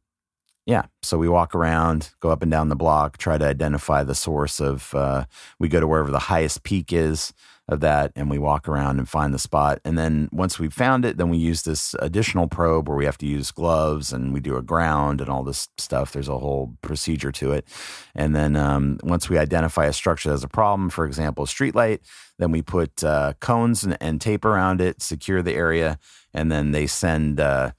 yeah, 0.67 0.87
so 1.03 1.17
we 1.17 1.29
walk 1.29 1.55
around, 1.55 2.11
go 2.21 2.31
up 2.31 2.43
and 2.43 2.51
down 2.51 2.69
the 2.69 2.77
block, 2.77 3.19
try 3.19 3.39
to 3.39 3.47
identify 3.47 4.03
the 4.03 4.15
source 4.15 4.61
of. 4.61 4.95
Uh, 4.95 5.25
we 5.59 5.69
go 5.69 5.81
to 5.81 5.87
wherever 5.87 6.11
the 6.11 6.19
highest 6.19 6.65
peak 6.65 6.93
is 6.93 7.33
of 7.69 7.81
that 7.81 8.13
and 8.15 8.31
we 8.31 8.39
walk 8.39 8.69
around 8.69 8.99
and 8.99 9.09
find 9.09 9.35
the 9.35 9.39
spot. 9.39 9.81
And 9.85 9.99
then 9.99 10.29
once 10.31 10.59
we 10.59 10.69
found 10.69 11.05
it, 11.05 11.17
then 11.17 11.29
we 11.29 11.37
use 11.37 11.63
this 11.63 11.97
additional 11.99 12.47
probe 12.47 12.89
where 12.89 12.97
we 12.97 13.05
have 13.07 13.19
to 13.19 13.27
use 13.27 13.51
gloves 13.51 14.13
and 14.13 14.33
we 14.33 14.39
do 14.39 14.57
a 14.57 14.63
ground 14.63 15.21
and 15.21 15.29
all 15.29 15.43
this 15.43 15.69
stuff. 15.77 16.13
There's 16.13 16.29
a 16.29 16.39
whole 16.39 16.77
procedure 16.81 17.33
to 17.33 17.53
it. 17.53 17.67
And 18.15 18.37
then 18.37 18.55
um, 18.55 18.99
once 19.03 19.29
we 19.29 19.37
identify 19.37 19.87
a 19.87 19.93
structure 19.93 20.31
has 20.31 20.45
a 20.45 20.49
problem, 20.49 20.91
for 20.91 21.07
example, 21.07 21.43
a 21.43 21.49
streetlight, 21.49 22.01
then 22.39 22.53
we 22.53 22.63
put 22.63 23.03
uh, 23.03 23.33
cones 23.41 23.83
and, 23.83 23.97
and, 24.01 24.21
tape 24.21 24.45
around 24.45 24.81
it, 24.81 25.03
secure 25.03 25.43
the 25.43 25.55
area, 25.55 25.99
and 26.33 26.51
then 26.51 26.71
they 26.71 26.87
send. 26.87 27.41
Uh, 27.41 27.73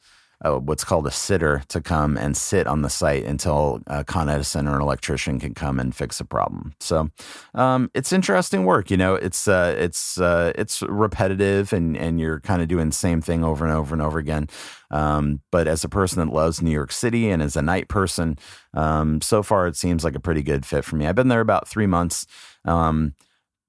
uh, 0.45 0.59
what's 0.59 0.83
called 0.83 1.07
a 1.07 1.11
sitter 1.11 1.63
to 1.67 1.81
come 1.81 2.17
and 2.17 2.37
sit 2.37 2.67
on 2.67 2.83
the 2.83 2.89
site 2.89 3.23
until 3.23 3.81
a 3.87 4.03
Con 4.03 4.29
Edison 4.29 4.67
or 4.67 4.75
an 4.75 4.81
electrician 4.81 5.39
can 5.39 5.53
come 5.53 5.79
and 5.79 5.95
fix 5.95 6.19
a 6.19 6.25
problem. 6.25 6.73
So 6.79 7.09
um, 7.55 7.89
it's 7.95 8.13
interesting 8.13 8.63
work. 8.63 8.91
You 8.91 8.97
know, 8.97 9.15
it's 9.15 9.47
uh, 9.47 9.75
it's 9.77 10.19
uh, 10.19 10.51
it's 10.55 10.81
repetitive, 10.83 11.73
and 11.73 11.97
and 11.97 12.19
you're 12.19 12.39
kind 12.39 12.61
of 12.61 12.67
doing 12.67 12.89
the 12.89 12.95
same 12.95 13.21
thing 13.21 13.43
over 13.43 13.65
and 13.65 13.73
over 13.73 13.95
and 13.95 14.01
over 14.01 14.19
again. 14.19 14.47
Um, 14.91 15.41
but 15.51 15.67
as 15.67 15.83
a 15.83 15.89
person 15.89 16.25
that 16.25 16.33
loves 16.33 16.61
New 16.61 16.71
York 16.71 16.91
City 16.91 17.29
and 17.29 17.41
as 17.41 17.55
a 17.55 17.61
night 17.61 17.87
person, 17.89 18.37
um, 18.73 19.21
so 19.21 19.41
far 19.41 19.67
it 19.67 19.75
seems 19.75 20.03
like 20.03 20.15
a 20.15 20.19
pretty 20.19 20.43
good 20.43 20.65
fit 20.65 20.85
for 20.85 20.95
me. 20.95 21.07
I've 21.07 21.15
been 21.15 21.27
there 21.27 21.41
about 21.41 21.67
three 21.67 21.87
months. 21.87 22.27
Um, 22.63 23.13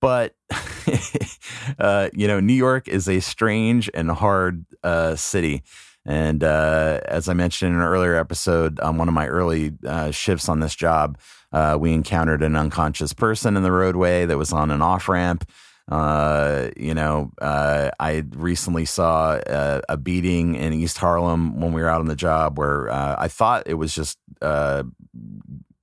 but 0.01 0.35
uh, 1.79 2.09
you 2.13 2.29
know, 2.29 2.41
New 2.41 2.53
York 2.53 2.89
is 2.89 3.09
a 3.09 3.21
strange 3.21 3.91
and 3.95 4.11
hard 4.11 4.65
uh, 4.83 5.17
city. 5.17 5.63
And 6.05 6.43
uh, 6.43 7.01
as 7.05 7.29
I 7.29 7.35
mentioned 7.35 7.75
in 7.75 7.81
an 7.81 7.87
earlier 7.87 8.17
episode, 8.17 8.81
on 8.81 8.97
one 8.97 9.09
of 9.09 9.15
my 9.15 9.27
early 9.27 9.73
uh, 9.87 10.11
shifts 10.11 10.49
on 10.49 10.61
this 10.61 10.75
job, 10.75 11.19
uh, 11.53 11.77
we 11.79 11.93
encountered 11.93 12.43
an 12.43 12.57
unconscious 12.57 13.13
person 13.13 13.57
in 13.57 13.63
the 13.63 13.73
roadway 13.73 14.25
that 14.25 14.39
was 14.39 14.53
on 14.53 14.71
an 14.71 14.81
off 14.81 15.09
ramp. 15.09 15.49
Uh, 15.91 16.69
you 16.77 16.95
know, 16.95 17.31
uh, 17.41 17.91
I 17.99 18.25
recently 18.33 18.85
saw 18.85 19.41
a, 19.47 19.83
a, 19.89 19.97
beating 19.97 20.55
in 20.55 20.75
East 20.75 20.99
Harlem 20.99 21.61
when 21.61 21.73
we 21.73 21.81
were 21.81 21.89
out 21.89 22.01
on 22.01 22.09
the 22.09 22.17
job 22.17 22.59
where 22.59 22.91
uh, 22.91 23.17
I 23.19 23.29
thought 23.29 23.63
it 23.67 23.75
was 23.75 23.95
just 23.95 24.19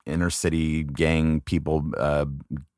inner 0.05 0.29
city 0.29 0.83
gang 0.83 1.41
people 1.41 1.91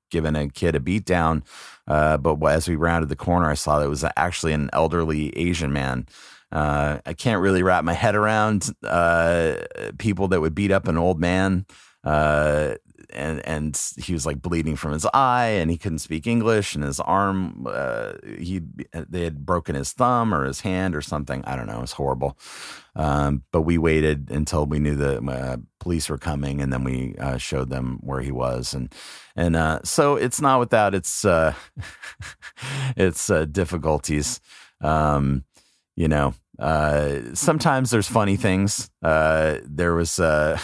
giving 0.09 0.37
a 0.37 0.47
kid 0.47 0.75
a 0.75 0.79
beat 0.79 1.03
down. 1.03 1.43
but 1.85 2.41
as 2.45 2.69
we 2.69 2.77
rounded 2.77 3.09
the 3.09 3.15
corner, 3.17 3.49
I 3.49 3.55
saw 3.55 3.79
that 3.79 3.85
it 3.85 3.89
was 3.89 4.05
actually 4.15 4.53
an 4.53 4.69
elderly 4.71 5.37
Asian 5.37 5.73
man 5.73 6.07
uh, 6.51 6.99
I 7.05 7.13
can't 7.13 7.41
really 7.41 7.63
wrap 7.63 7.83
my 7.83 7.93
head 7.93 8.15
around 8.15 8.69
uh, 8.83 9.57
people 9.97 10.29
that 10.29 10.41
would 10.41 10.55
beat 10.55 10.71
up 10.71 10.87
an 10.87 10.97
old 10.97 11.19
man. 11.19 11.65
Uh, 12.03 12.75
and 13.09 13.45
and 13.45 13.79
he 13.97 14.13
was 14.13 14.25
like 14.25 14.41
bleeding 14.41 14.75
from 14.75 14.91
his 14.91 15.05
eye, 15.13 15.47
and 15.47 15.71
he 15.71 15.77
couldn't 15.77 15.99
speak 15.99 16.27
English, 16.27 16.75
and 16.75 16.83
his 16.83 16.99
arm, 16.99 17.65
uh, 17.69 18.13
he 18.37 18.61
they 18.93 19.23
had 19.23 19.45
broken 19.45 19.75
his 19.75 19.93
thumb 19.93 20.33
or 20.33 20.45
his 20.45 20.61
hand 20.61 20.95
or 20.95 21.01
something. 21.01 21.43
I 21.45 21.55
don't 21.55 21.67
know. 21.67 21.77
It 21.77 21.81
was 21.81 21.93
horrible. 21.93 22.37
Um, 22.95 23.43
but 23.51 23.61
we 23.61 23.77
waited 23.77 24.29
until 24.29 24.65
we 24.65 24.79
knew 24.79 24.95
the 24.95 25.21
uh, 25.21 25.57
police 25.79 26.09
were 26.09 26.17
coming, 26.17 26.61
and 26.61 26.71
then 26.71 26.83
we 26.83 27.15
uh, 27.17 27.37
showed 27.37 27.69
them 27.69 27.99
where 28.01 28.21
he 28.21 28.31
was, 28.31 28.73
and 28.73 28.93
and 29.35 29.85
so 29.87 30.15
it's 30.15 30.41
not 30.41 30.59
without 30.59 30.93
its 30.93 31.25
its 32.97 33.27
difficulties. 33.51 34.41
Um, 34.81 35.43
you 35.97 36.07
know, 36.07 36.35
uh, 36.59 37.19
sometimes 37.33 37.89
there's 37.89 38.07
funny 38.07 38.35
things. 38.35 38.89
Uh, 39.01 39.57
there 39.63 39.95
was 39.95 40.19
uh, 40.19 40.59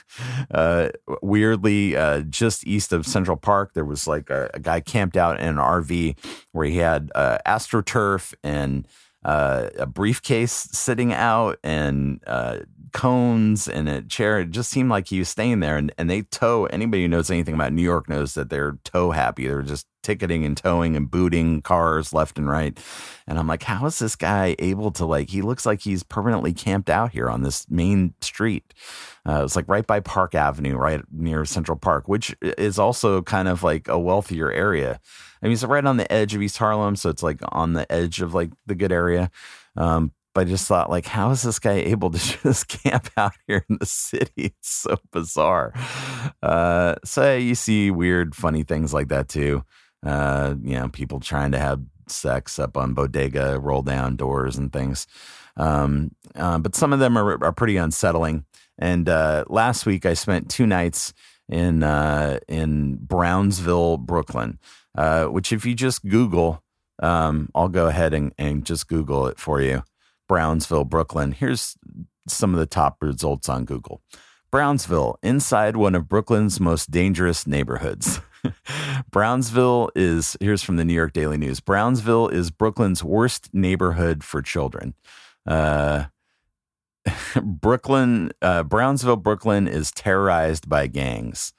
uh 0.50 0.90
weirdly 1.22 1.96
uh, 1.96 2.20
just 2.20 2.66
east 2.66 2.92
of 2.92 3.06
Central 3.06 3.36
Park, 3.36 3.72
there 3.74 3.84
was 3.84 4.06
like 4.06 4.28
a, 4.30 4.50
a, 4.54 4.60
guy 4.60 4.80
camped 4.80 5.16
out 5.16 5.40
in 5.40 5.48
an 5.48 5.56
RV 5.56 6.16
where 6.52 6.66
he 6.66 6.76
had 6.76 7.10
uh, 7.14 7.38
astroturf 7.46 8.34
and 8.44 8.86
a 9.26 9.86
briefcase 9.86 10.52
sitting 10.52 11.14
out 11.14 11.58
and 11.64 12.20
cones 12.92 13.66
and 13.66 13.88
a 13.88 14.02
chair. 14.02 14.40
It 14.40 14.50
just 14.50 14.70
seemed 14.70 14.90
like 14.90 15.08
he 15.08 15.18
was 15.18 15.30
staying 15.30 15.60
there. 15.60 15.78
And, 15.78 15.92
and 15.96 16.10
they 16.10 16.22
tow, 16.22 16.66
anybody 16.66 17.02
who 17.02 17.08
knows 17.08 17.30
anything 17.30 17.54
about 17.54 17.72
New 17.72 17.82
York 17.82 18.08
knows 18.08 18.34
that 18.34 18.50
they're 18.50 18.78
tow 18.84 19.12
happy. 19.12 19.46
They're 19.46 19.62
just 19.62 19.86
ticketing 20.04 20.44
and 20.44 20.56
towing 20.56 20.94
and 20.96 21.10
booting 21.10 21.62
cars 21.62 22.12
left 22.12 22.38
and 22.38 22.48
right. 22.48 22.78
And 23.26 23.38
I'm 23.38 23.46
like, 23.46 23.62
how 23.64 23.86
is 23.86 23.98
this 23.98 24.14
guy 24.14 24.54
able 24.58 24.90
to, 24.92 25.04
like, 25.04 25.30
he 25.30 25.42
looks 25.42 25.66
like 25.66 25.80
he's 25.80 26.02
permanently 26.02 26.52
camped 26.52 26.90
out 26.90 27.10
here 27.10 27.28
on 27.28 27.42
this 27.42 27.68
main 27.70 28.14
street. 28.20 28.74
Uh, 29.26 29.42
it's 29.44 29.56
like 29.56 29.68
right 29.68 29.86
by 29.86 30.00
Park 30.00 30.34
Avenue, 30.34 30.76
right 30.76 31.00
near 31.10 31.44
Central 31.44 31.78
Park, 31.78 32.06
which 32.06 32.36
is 32.42 32.78
also 32.78 33.22
kind 33.22 33.48
of 33.48 33.62
like 33.62 33.88
a 33.88 33.98
wealthier 33.98 34.52
area. 34.52 35.00
I 35.42 35.46
mean, 35.46 35.54
it's 35.54 35.64
right 35.64 35.84
on 35.84 35.96
the 35.96 36.10
edge 36.12 36.34
of 36.34 36.42
East 36.42 36.58
Harlem. 36.58 36.96
So 36.96 37.10
it's 37.10 37.22
like 37.22 37.40
on 37.48 37.72
the 37.72 37.90
edge 37.90 38.20
of 38.20 38.34
like 38.34 38.50
the 38.66 38.74
good 38.74 38.92
area. 38.92 39.30
Um, 39.76 40.12
but 40.34 40.42
I 40.42 40.44
just 40.50 40.66
thought, 40.66 40.90
like, 40.90 41.06
how 41.06 41.30
is 41.30 41.42
this 41.42 41.60
guy 41.60 41.74
able 41.74 42.10
to 42.10 42.18
just 42.42 42.68
camp 42.68 43.08
out 43.16 43.32
here 43.46 43.64
in 43.70 43.78
the 43.78 43.86
city? 43.86 44.32
It's 44.36 44.70
so 44.70 44.96
bizarre. 45.12 45.72
Uh, 46.42 46.96
so 47.04 47.36
you 47.36 47.54
see 47.54 47.90
weird, 47.90 48.34
funny 48.34 48.64
things 48.64 48.92
like 48.92 49.08
that 49.08 49.28
too. 49.28 49.64
Uh, 50.04 50.54
you 50.62 50.76
know, 50.76 50.88
people 50.88 51.20
trying 51.20 51.52
to 51.52 51.58
have 51.58 51.80
sex 52.06 52.58
up 52.58 52.76
on 52.76 52.92
bodega 52.92 53.58
roll 53.58 53.82
down 53.82 54.16
doors 54.16 54.56
and 54.56 54.72
things. 54.72 55.06
Um, 55.56 56.14
uh, 56.34 56.58
but 56.58 56.74
some 56.74 56.92
of 56.92 56.98
them 56.98 57.16
are, 57.16 57.42
are 57.42 57.52
pretty 57.52 57.76
unsettling. 57.76 58.44
And 58.78 59.08
uh, 59.08 59.44
last 59.48 59.86
week 59.86 60.04
I 60.04 60.14
spent 60.14 60.50
two 60.50 60.66
nights 60.66 61.14
in 61.48 61.82
uh, 61.82 62.40
in 62.48 62.96
Brownsville, 62.96 63.98
Brooklyn, 63.98 64.58
uh, 64.96 65.26
which 65.26 65.52
if 65.52 65.64
you 65.64 65.74
just 65.74 66.04
Google 66.06 66.64
um, 67.00 67.48
I'll 67.54 67.68
go 67.68 67.86
ahead 67.88 68.14
and, 68.14 68.32
and 68.38 68.64
just 68.64 68.88
Google 68.88 69.26
it 69.26 69.38
for 69.38 69.60
you. 69.60 69.82
Brownsville, 70.28 70.84
Brooklyn. 70.84 71.32
Here's 71.32 71.76
some 72.28 72.54
of 72.54 72.60
the 72.60 72.66
top 72.66 73.02
results 73.02 73.48
on 73.48 73.64
Google. 73.64 74.00
Brownsville, 74.50 75.18
inside 75.22 75.76
one 75.76 75.94
of 75.94 76.08
Brooklyn's 76.08 76.60
most 76.60 76.90
dangerous 76.90 77.46
neighborhoods. 77.46 78.20
Brownsville 79.10 79.90
is, 79.94 80.36
here's 80.40 80.62
from 80.62 80.76
the 80.76 80.84
New 80.84 80.94
York 80.94 81.12
Daily 81.12 81.36
News 81.36 81.60
Brownsville 81.60 82.28
is 82.28 82.50
Brooklyn's 82.50 83.02
worst 83.02 83.50
neighborhood 83.52 84.24
for 84.24 84.42
children. 84.42 84.94
Uh, 85.46 86.04
Brooklyn, 87.42 88.30
uh, 88.42 88.62
Brownsville, 88.62 89.16
Brooklyn 89.16 89.68
is 89.68 89.90
terrorized 89.90 90.68
by 90.68 90.86
gangs. 90.86 91.52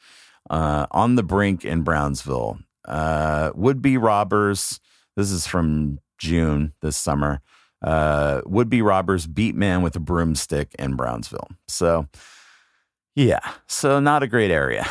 Uh, 0.49 0.85
on 0.91 1.15
the 1.15 1.23
brink 1.23 1.65
in 1.65 1.81
Brownsville, 1.81 2.59
uh, 2.87 3.51
would 3.55 3.81
be 3.81 3.97
robbers. 3.97 4.79
This 5.15 5.31
is 5.31 5.47
from 5.47 5.99
June 6.17 6.73
this 6.81 6.97
summer. 6.97 7.41
Uh, 7.81 8.41
would 8.45 8.69
be 8.69 8.81
robbers 8.81 9.27
beat 9.27 9.55
man 9.55 9.81
with 9.81 9.95
a 9.95 9.99
broomstick 9.99 10.73
in 10.79 10.95
Brownsville. 10.95 11.49
So, 11.67 12.07
yeah, 13.15 13.39
so 13.67 13.99
not 13.99 14.23
a 14.23 14.27
great 14.27 14.51
area. 14.51 14.85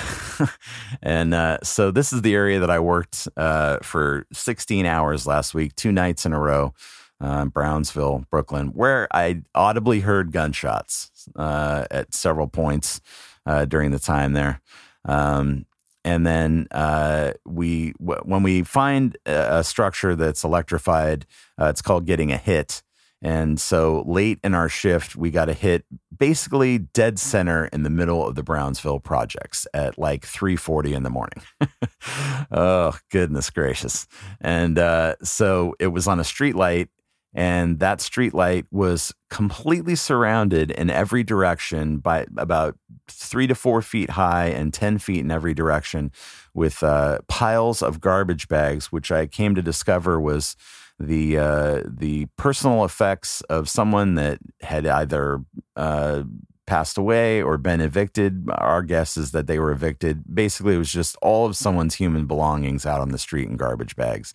and 1.02 1.34
uh, 1.34 1.58
so 1.62 1.90
this 1.90 2.12
is 2.12 2.22
the 2.22 2.34
area 2.34 2.58
that 2.60 2.70
I 2.70 2.78
worked 2.78 3.28
uh, 3.36 3.78
for 3.82 4.26
16 4.32 4.86
hours 4.86 5.26
last 5.26 5.54
week, 5.54 5.76
two 5.76 5.92
nights 5.92 6.24
in 6.24 6.32
a 6.32 6.40
row 6.40 6.72
uh, 7.20 7.44
Brownsville, 7.46 8.24
Brooklyn, 8.30 8.68
where 8.68 9.08
I 9.12 9.42
audibly 9.54 10.00
heard 10.00 10.32
gunshots 10.32 11.28
uh, 11.36 11.86
at 11.90 12.14
several 12.14 12.48
points 12.48 13.00
uh, 13.46 13.64
during 13.64 13.90
the 13.90 13.98
time 13.98 14.32
there. 14.32 14.60
Um, 15.04 15.66
and 16.04 16.26
then 16.26 16.66
uh, 16.70 17.32
we, 17.46 17.92
w- 17.92 18.20
when 18.24 18.42
we 18.42 18.62
find 18.62 19.16
a, 19.26 19.58
a 19.58 19.64
structure 19.64 20.14
that's 20.14 20.44
electrified, 20.44 21.24
it's 21.58 21.82
called 21.82 22.04
getting 22.04 22.32
a 22.32 22.36
hit. 22.36 22.82
And 23.24 23.58
so 23.58 24.04
late 24.06 24.38
in 24.44 24.54
our 24.54 24.68
shift, 24.68 25.16
we 25.16 25.30
got 25.30 25.48
a 25.48 25.54
hit 25.54 25.86
basically 26.16 26.78
dead 26.78 27.18
center 27.18 27.66
in 27.66 27.82
the 27.82 27.90
middle 27.90 28.26
of 28.26 28.34
the 28.34 28.42
Brownsville 28.42 29.00
projects 29.00 29.66
at 29.72 29.98
like 29.98 30.26
3:40 30.26 30.94
in 30.94 31.02
the 31.02 31.10
morning. 31.10 31.42
oh, 32.52 32.96
goodness 33.10 33.48
gracious. 33.48 34.06
And 34.40 34.78
uh, 34.78 35.16
so 35.22 35.74
it 35.80 35.88
was 35.88 36.06
on 36.06 36.20
a 36.20 36.24
street 36.24 36.54
light 36.54 36.90
and 37.34 37.80
that 37.80 37.98
streetlight 37.98 38.66
was 38.70 39.12
completely 39.28 39.96
surrounded 39.96 40.70
in 40.70 40.88
every 40.88 41.24
direction 41.24 41.98
by 41.98 42.26
about 42.36 42.76
three 43.08 43.48
to 43.48 43.56
four 43.56 43.82
feet 43.82 44.10
high 44.10 44.46
and 44.46 44.72
10 44.72 44.98
feet 44.98 45.20
in 45.20 45.32
every 45.32 45.52
direction 45.52 46.12
with 46.54 46.84
uh, 46.84 47.18
piles 47.26 47.82
of 47.82 48.00
garbage 48.00 48.46
bags, 48.46 48.92
which 48.92 49.10
I 49.10 49.26
came 49.26 49.56
to 49.56 49.62
discover 49.62 50.20
was 50.20 50.54
the 50.98 51.38
uh, 51.38 51.82
the 51.86 52.26
personal 52.36 52.84
effects 52.84 53.40
of 53.42 53.68
someone 53.68 54.14
that 54.14 54.38
had 54.60 54.86
either 54.86 55.42
uh, 55.76 56.24
passed 56.66 56.96
away 56.98 57.42
or 57.42 57.58
been 57.58 57.80
evicted. 57.80 58.48
Our 58.50 58.82
guess 58.82 59.16
is 59.16 59.32
that 59.32 59.46
they 59.46 59.58
were 59.58 59.72
evicted. 59.72 60.34
Basically, 60.34 60.74
it 60.74 60.78
was 60.78 60.92
just 60.92 61.16
all 61.20 61.46
of 61.46 61.56
someone's 61.56 61.96
human 61.96 62.26
belongings 62.26 62.86
out 62.86 63.00
on 63.00 63.10
the 63.10 63.18
street 63.18 63.48
in 63.48 63.56
garbage 63.56 63.96
bags 63.96 64.32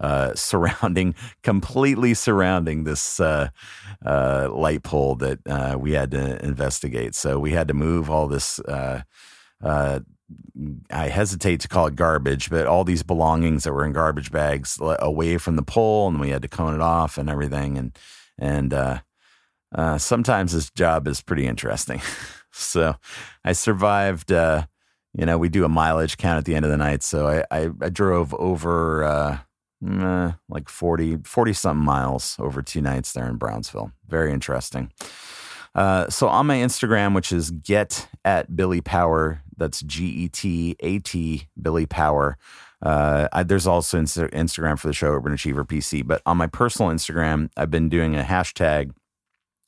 uh, 0.00 0.34
surrounding, 0.36 1.14
completely 1.42 2.14
surrounding 2.14 2.84
this 2.84 3.20
uh, 3.20 3.48
uh, 4.04 4.48
light 4.52 4.82
pole 4.82 5.14
that 5.16 5.38
uh, 5.46 5.76
we 5.78 5.92
had 5.92 6.10
to 6.12 6.44
investigate. 6.44 7.14
So 7.14 7.38
we 7.38 7.52
had 7.52 7.68
to 7.68 7.74
move 7.74 8.10
all 8.10 8.26
this. 8.26 8.60
Uh, 10.30 10.64
uh, 10.64 10.72
I 10.90 11.08
hesitate 11.08 11.60
to 11.60 11.68
call 11.68 11.86
it 11.86 11.96
garbage, 11.96 12.50
but 12.50 12.66
all 12.66 12.84
these 12.84 13.02
belongings 13.02 13.64
that 13.64 13.72
were 13.72 13.84
in 13.84 13.92
garbage 13.92 14.32
bags 14.32 14.78
away 14.80 15.38
from 15.38 15.56
the 15.56 15.62
pole, 15.62 16.08
and 16.08 16.20
we 16.20 16.30
had 16.30 16.42
to 16.42 16.48
cone 16.48 16.74
it 16.74 16.80
off 16.80 17.18
and 17.18 17.30
everything. 17.30 17.78
And 17.78 17.98
and 18.38 19.00
sometimes 20.00 20.52
this 20.52 20.70
job 20.70 21.06
is 21.06 21.22
pretty 21.22 21.46
interesting. 21.46 22.00
so 22.52 22.96
I 23.44 23.52
survived 23.52 24.32
you 25.16 25.24
know, 25.24 25.38
we 25.38 25.48
do 25.48 25.64
a 25.64 25.68
mileage 25.68 26.18
count 26.18 26.38
at 26.38 26.44
the 26.44 26.54
end 26.54 26.66
of 26.66 26.70
the 26.70 26.76
night. 26.76 27.02
So 27.02 27.26
I, 27.26 27.44
I, 27.50 27.70
I 27.80 27.88
drove 27.88 28.34
over 28.34 29.02
uh, 29.02 29.38
eh, 29.88 30.32
like 30.48 30.68
40, 30.68 31.18
40 31.24 31.52
something 31.54 31.84
miles 31.84 32.36
over 32.38 32.60
two 32.60 32.82
nights 32.82 33.12
there 33.12 33.26
in 33.26 33.36
Brownsville. 33.36 33.92
Very 34.06 34.30
interesting. 34.30 34.92
Uh, 35.76 36.08
so 36.08 36.26
on 36.26 36.46
my 36.46 36.56
Instagram, 36.56 37.14
which 37.14 37.30
is 37.30 37.50
get 37.50 38.08
at 38.24 38.56
Billy 38.56 38.80
Power, 38.80 39.42
that's 39.58 39.82
G 39.82 40.06
E 40.06 40.28
T 40.28 40.74
A 40.80 40.98
T 40.98 41.48
Billy 41.60 41.86
Power. 41.86 42.38
Uh, 42.82 43.28
I, 43.32 43.42
there's 43.42 43.66
also 43.66 43.98
Insta- 44.00 44.32
Instagram 44.32 44.78
for 44.78 44.88
the 44.88 44.94
show 44.94 45.08
Urban 45.08 45.32
Achiever 45.32 45.64
PC, 45.64 46.06
but 46.06 46.22
on 46.26 46.36
my 46.36 46.46
personal 46.46 46.90
Instagram, 46.90 47.50
I've 47.56 47.70
been 47.70 47.88
doing 47.88 48.16
a 48.16 48.22
hashtag 48.22 48.92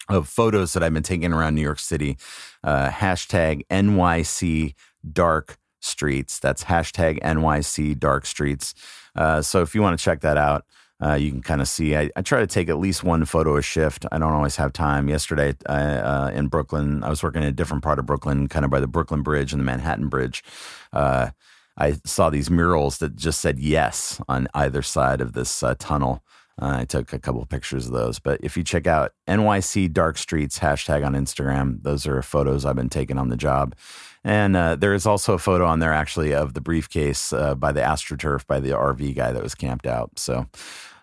of 0.08 0.28
photos 0.28 0.72
that 0.72 0.82
I've 0.82 0.94
been 0.94 1.02
taking 1.02 1.32
around 1.32 1.54
New 1.54 1.62
York 1.62 1.78
City. 1.78 2.16
Uh, 2.64 2.88
hashtag 2.88 3.66
NYC 3.70 4.74
Dark 5.12 5.58
Streets. 5.80 6.38
That's 6.38 6.64
hashtag 6.64 7.20
NYC 7.20 7.98
Dark 7.98 8.24
Streets. 8.24 8.74
Uh, 9.14 9.42
so 9.42 9.62
if 9.62 9.74
you 9.74 9.82
want 9.82 9.98
to 9.98 10.02
check 10.02 10.20
that 10.22 10.38
out, 10.38 10.64
uh, 11.02 11.14
you 11.14 11.30
can 11.30 11.42
kind 11.42 11.60
of 11.60 11.68
see. 11.68 11.96
I, 11.96 12.10
I, 12.16 12.22
try 12.22 12.40
to 12.40 12.46
take 12.46 12.68
at 12.68 12.78
least 12.78 13.04
one 13.04 13.24
photo 13.24 13.56
a 13.56 13.62
shift. 13.62 14.04
I 14.10 14.18
don't 14.18 14.32
always 14.32 14.56
have 14.56 14.72
time. 14.72 15.08
Yesterday 15.08 15.54
uh, 15.68 15.72
uh, 15.72 16.30
in 16.34 16.48
Brooklyn, 16.48 17.04
I 17.04 17.08
was 17.08 17.22
working 17.22 17.42
in 17.42 17.48
a 17.48 17.52
different 17.52 17.84
part 17.84 17.98
of 17.98 18.06
Brooklyn, 18.06 18.48
kind 18.48 18.64
of 18.64 18.70
by 18.70 18.80
the 18.80 18.88
Brooklyn 18.88 19.22
Bridge 19.22 19.52
and 19.52 19.60
the 19.60 19.64
Manhattan 19.64 20.08
Bridge. 20.08 20.42
Uh, 20.92 21.30
I 21.76 21.92
saw 22.04 22.30
these 22.30 22.50
murals 22.50 22.98
that 22.98 23.14
just 23.14 23.40
said 23.40 23.60
yes 23.60 24.20
on 24.28 24.48
either 24.54 24.82
side 24.82 25.20
of 25.20 25.34
this 25.34 25.62
uh, 25.62 25.76
tunnel. 25.78 26.24
I 26.60 26.84
took 26.84 27.12
a 27.12 27.20
couple 27.20 27.40
of 27.40 27.48
pictures 27.48 27.86
of 27.86 27.92
those. 27.92 28.18
But 28.18 28.40
if 28.42 28.56
you 28.56 28.64
check 28.64 28.88
out 28.88 29.12
NYC 29.28 29.92
Dark 29.92 30.18
Streets 30.18 30.58
hashtag 30.58 31.06
on 31.06 31.14
Instagram, 31.14 31.82
those 31.84 32.04
are 32.06 32.20
photos 32.20 32.64
I've 32.64 32.74
been 32.74 32.88
taking 32.88 33.16
on 33.16 33.28
the 33.28 33.36
job. 33.36 33.76
And 34.28 34.56
uh, 34.58 34.76
there 34.76 34.92
is 34.92 35.06
also 35.06 35.32
a 35.32 35.38
photo 35.38 35.64
on 35.64 35.78
there 35.78 35.94
actually 35.94 36.34
of 36.34 36.52
the 36.52 36.60
briefcase 36.60 37.32
uh, 37.32 37.54
by 37.54 37.72
the 37.72 37.80
AstroTurf 37.80 38.46
by 38.46 38.60
the 38.60 38.72
RV 38.72 39.16
guy 39.16 39.32
that 39.32 39.42
was 39.42 39.54
camped 39.54 39.86
out. 39.86 40.18
So 40.18 40.46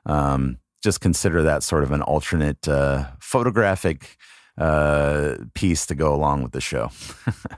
um, 0.06 0.60
just 0.84 1.02
consider 1.02 1.42
that 1.42 1.64
sort 1.64 1.82
of 1.82 1.92
an 1.92 2.04
alternate 2.04 2.68
uh, 2.68 3.06
photographic 3.20 4.18
uh, 4.58 5.36
piece 5.54 5.86
to 5.86 5.96
go 5.96 6.14
along 6.14 6.42
with 6.42 6.54
the 6.54 6.62
show. 6.62 6.90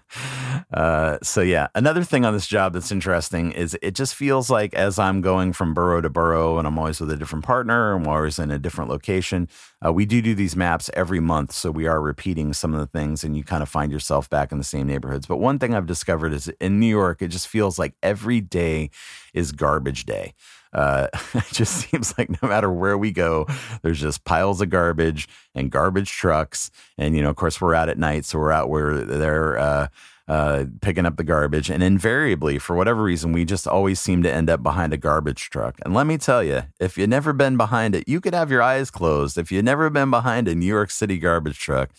uh, 0.73 1.17
so 1.21 1.41
yeah, 1.41 1.67
another 1.75 2.03
thing 2.03 2.25
on 2.25 2.33
this 2.33 2.47
job 2.47 2.73
that's 2.73 2.91
interesting 2.91 3.51
is 3.51 3.77
it 3.81 3.91
just 3.91 4.15
feels 4.15 4.49
like 4.49 4.73
as 4.73 4.97
I'm 4.97 5.21
going 5.21 5.53
from 5.53 5.73
borough 5.73 6.01
to 6.01 6.09
borough, 6.09 6.57
and 6.57 6.67
I'm 6.67 6.77
always 6.77 6.99
with 6.99 7.11
a 7.11 7.17
different 7.17 7.45
partner, 7.45 7.93
and 7.93 8.05
I'm 8.05 8.11
always 8.11 8.39
in 8.39 8.49
a 8.49 8.57
different 8.57 8.89
location. 8.89 9.47
Uh, 9.85 9.93
we 9.93 10.05
do 10.05 10.21
do 10.21 10.33
these 10.33 10.55
maps 10.55 10.89
every 10.95 11.19
month, 11.19 11.51
so 11.51 11.69
we 11.69 11.85
are 11.85 12.01
repeating 12.01 12.53
some 12.53 12.73
of 12.73 12.79
the 12.79 12.87
things, 12.87 13.23
and 13.23 13.37
you 13.37 13.43
kind 13.43 13.61
of 13.61 13.69
find 13.69 13.91
yourself 13.91 14.29
back 14.29 14.51
in 14.51 14.57
the 14.57 14.63
same 14.63 14.87
neighborhoods. 14.87 15.27
But 15.27 15.37
one 15.37 15.59
thing 15.59 15.75
I've 15.75 15.85
discovered 15.85 16.33
is 16.33 16.47
in 16.59 16.79
New 16.79 16.87
York, 16.87 17.21
it 17.21 17.27
just 17.27 17.47
feels 17.47 17.77
like 17.77 17.93
every 18.01 18.41
day 18.41 18.89
is 19.33 19.51
garbage 19.51 20.05
day. 20.05 20.33
Uh, 20.77 21.07
it 21.33 21.45
just 21.51 21.89
seems 21.89 22.17
like 22.17 22.29
no 22.41 22.47
matter 22.47 22.71
where 22.71 22.97
we 22.97 23.11
go, 23.11 23.47
there's 23.81 23.99
just 23.99 24.23
piles 24.23 24.61
of 24.61 24.69
garbage 24.69 25.27
and 25.55 25.71
garbage 25.71 26.11
trucks. 26.11 26.69
And, 26.97 27.15
you 27.15 27.23
know, 27.23 27.29
of 27.29 27.35
course, 27.35 27.59
we're 27.59 27.75
out 27.75 27.89
at 27.89 27.97
night. 27.97 28.25
So 28.25 28.37
we're 28.37 28.51
out 28.51 28.69
where 28.69 28.97
they're, 29.03 29.57
uh, 29.57 29.87
uh, 30.27 30.65
picking 30.81 31.05
up 31.05 31.15
the 31.15 31.23
garbage. 31.23 31.69
And 31.69 31.81
invariably, 31.81 32.59
for 32.59 32.75
whatever 32.75 33.01
reason, 33.01 33.31
we 33.31 33.45
just 33.45 33.65
always 33.65 33.99
seem 33.99 34.23
to 34.23 34.31
end 34.31 34.49
up 34.49 34.61
behind 34.61 34.93
a 34.93 34.97
garbage 34.97 35.49
truck. 35.49 35.79
And 35.85 35.93
let 35.93 36.05
me 36.05 36.17
tell 36.17 36.43
you, 36.43 36.63
if 36.79 36.97
you've 36.97 37.09
never 37.09 37.31
been 37.31 37.55
behind 37.55 37.95
it, 37.95 38.07
you 38.07 38.19
could 38.19 38.33
have 38.33 38.51
your 38.51 38.61
eyes 38.61 38.91
closed. 38.91 39.37
If 39.37 39.51
you've 39.51 39.63
never 39.63 39.89
been 39.89 40.11
behind 40.11 40.49
a 40.49 40.55
New 40.55 40.65
York 40.65 40.91
City 40.91 41.17
garbage 41.17 41.57
truck, 41.57 41.91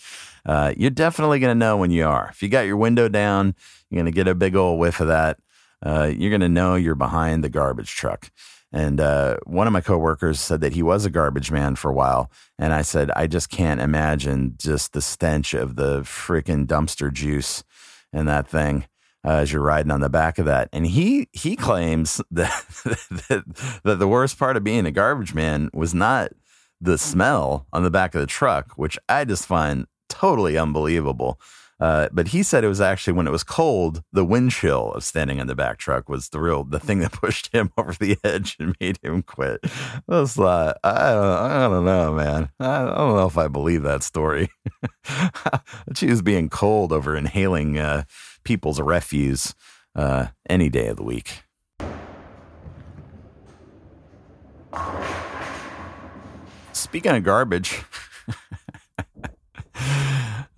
uh, 0.44 0.74
you're 0.76 0.90
definitely 0.90 1.40
going 1.40 1.54
to 1.54 1.58
know 1.58 1.78
when 1.78 1.90
you 1.90 2.06
are. 2.06 2.28
If 2.30 2.42
you 2.42 2.50
got 2.50 2.66
your 2.66 2.76
window 2.76 3.08
down, 3.08 3.54
you're 3.88 4.02
going 4.02 4.12
to 4.12 4.14
get 4.14 4.28
a 4.28 4.34
big 4.34 4.54
old 4.54 4.78
whiff 4.78 5.00
of 5.00 5.08
that. 5.08 5.38
Uh, 5.82 6.12
you're 6.14 6.30
going 6.30 6.40
to 6.42 6.48
know 6.48 6.74
you're 6.74 6.94
behind 6.94 7.42
the 7.42 7.48
garbage 7.48 7.94
truck. 7.94 8.30
And 8.72 9.00
uh, 9.00 9.38
one 9.44 9.66
of 9.66 9.72
my 9.72 9.80
coworkers 9.80 10.40
said 10.40 10.60
that 10.60 10.74
he 10.74 10.82
was 10.82 11.04
a 11.04 11.10
garbage 11.10 11.50
man 11.50 11.74
for 11.74 11.90
a 11.90 11.94
while. 11.94 12.30
And 12.58 12.74
I 12.74 12.82
said, 12.82 13.10
I 13.12 13.26
just 13.26 13.48
can't 13.48 13.80
imagine 13.80 14.56
just 14.58 14.92
the 14.92 15.00
stench 15.00 15.54
of 15.54 15.76
the 15.76 16.00
freaking 16.00 16.66
dumpster 16.66 17.12
juice 17.12 17.64
in 18.12 18.26
that 18.26 18.46
thing 18.46 18.86
uh, 19.24 19.30
as 19.30 19.52
you're 19.52 19.62
riding 19.62 19.90
on 19.90 20.00
the 20.00 20.08
back 20.08 20.38
of 20.38 20.46
that. 20.46 20.68
And 20.72 20.86
he 20.86 21.28
he 21.32 21.56
claims 21.56 22.20
that, 22.30 22.64
that 23.28 23.80
that 23.84 23.98
the 23.98 24.08
worst 24.08 24.38
part 24.38 24.56
of 24.56 24.64
being 24.64 24.86
a 24.86 24.90
garbage 24.90 25.34
man 25.34 25.70
was 25.72 25.94
not 25.94 26.32
the 26.80 26.98
smell 26.98 27.66
on 27.72 27.82
the 27.82 27.90
back 27.90 28.14
of 28.14 28.20
the 28.20 28.26
truck, 28.26 28.72
which 28.76 28.98
I 29.08 29.24
just 29.24 29.46
find 29.46 29.86
totally 30.08 30.56
unbelievable. 30.56 31.40
Uh, 31.80 32.08
but 32.12 32.28
he 32.28 32.42
said 32.42 32.64
it 32.64 32.68
was 32.68 32.80
actually 32.80 33.12
when 33.12 33.26
it 33.26 33.32
was 33.32 33.44
cold, 33.44 34.02
the 34.12 34.24
wind 34.24 34.50
chill 34.50 34.92
of 34.92 35.04
standing 35.04 35.38
in 35.38 35.46
the 35.46 35.54
back 35.54 35.78
truck 35.78 36.08
was 36.08 36.30
the 36.30 36.40
real 36.40 36.64
the 36.64 36.80
thing 36.80 36.98
that 36.98 37.12
pushed 37.12 37.54
him 37.54 37.72
over 37.78 37.92
the 37.92 38.16
edge 38.24 38.56
and 38.58 38.74
made 38.80 38.98
him 39.02 39.22
quit. 39.22 39.60
I 39.64 40.20
was 40.20 40.36
like, 40.36 40.76
I 40.82 41.10
don't, 41.12 41.24
I 41.24 41.68
don't 41.68 41.84
know, 41.84 42.14
man. 42.14 42.50
I 42.58 42.84
don't 42.84 43.16
know 43.16 43.26
if 43.26 43.38
I 43.38 43.48
believe 43.48 43.82
that 43.84 44.02
story. 44.02 44.48
I 45.08 45.60
choose 45.94 46.22
being 46.22 46.48
cold 46.48 46.92
over 46.92 47.16
inhaling 47.16 47.78
uh, 47.78 48.04
people's 48.44 48.80
refuse 48.80 49.54
uh, 49.94 50.28
any 50.48 50.68
day 50.68 50.88
of 50.88 50.96
the 50.96 51.04
week. 51.04 51.42
speaking 56.72 57.12
of 57.12 57.22
garbage, 57.22 57.82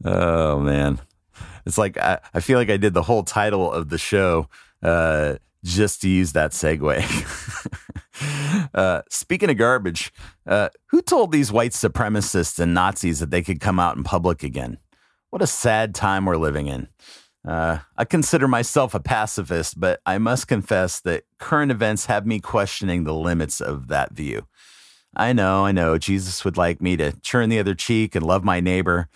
oh 0.04 0.60
man, 0.60 1.00
it's 1.66 1.78
like 1.78 1.96
I, 1.98 2.18
I, 2.34 2.40
feel 2.40 2.58
like 2.58 2.70
I 2.70 2.76
did 2.76 2.94
the 2.94 3.02
whole 3.02 3.22
title 3.22 3.72
of 3.72 3.88
the 3.88 3.98
show 3.98 4.48
uh, 4.82 5.36
just 5.64 6.02
to 6.02 6.08
use 6.08 6.32
that 6.32 6.52
segue. 6.52 7.00
uh, 8.74 9.02
speaking 9.10 9.50
of 9.50 9.56
garbage, 9.56 10.12
uh, 10.46 10.68
who 10.86 11.02
told 11.02 11.32
these 11.32 11.52
white 11.52 11.72
supremacists 11.72 12.58
and 12.58 12.74
Nazis 12.74 13.20
that 13.20 13.30
they 13.30 13.42
could 13.42 13.60
come 13.60 13.78
out 13.78 13.96
in 13.96 14.04
public 14.04 14.42
again? 14.42 14.78
What 15.30 15.42
a 15.42 15.46
sad 15.46 15.94
time 15.94 16.24
we're 16.24 16.36
living 16.36 16.66
in. 16.66 16.88
Uh, 17.46 17.78
I 17.96 18.04
consider 18.04 18.46
myself 18.48 18.94
a 18.94 19.00
pacifist, 19.00 19.80
but 19.80 20.00
I 20.04 20.18
must 20.18 20.48
confess 20.48 21.00
that 21.00 21.24
current 21.38 21.70
events 21.70 22.06
have 22.06 22.26
me 22.26 22.40
questioning 22.40 23.04
the 23.04 23.14
limits 23.14 23.60
of 23.60 23.88
that 23.88 24.12
view. 24.12 24.46
I 25.16 25.32
know, 25.32 25.64
I 25.64 25.72
know, 25.72 25.98
Jesus 25.98 26.44
would 26.44 26.56
like 26.56 26.80
me 26.80 26.96
to 26.96 27.12
turn 27.12 27.48
the 27.48 27.58
other 27.58 27.74
cheek 27.74 28.14
and 28.14 28.24
love 28.24 28.44
my 28.44 28.60
neighbor, 28.60 29.08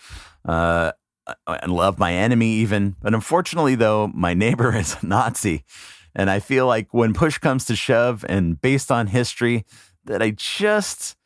uh, 0.43 0.91
and 1.47 1.71
love 1.71 1.99
my 1.99 2.13
enemy 2.13 2.47
even. 2.47 2.95
But 3.01 3.13
unfortunately, 3.13 3.75
though, 3.75 4.07
my 4.13 4.33
neighbor 4.33 4.75
is 4.77 4.97
a 5.01 5.05
Nazi. 5.05 5.63
And 6.15 6.29
I 6.29 6.39
feel 6.39 6.65
like 6.65 6.93
when 6.93 7.13
push 7.13 7.37
comes 7.37 7.65
to 7.65 7.75
shove, 7.75 8.25
and 8.29 8.59
based 8.59 8.91
on 8.91 9.07
history, 9.07 9.65
that 10.05 10.21
I 10.21 10.31
just, 10.31 11.17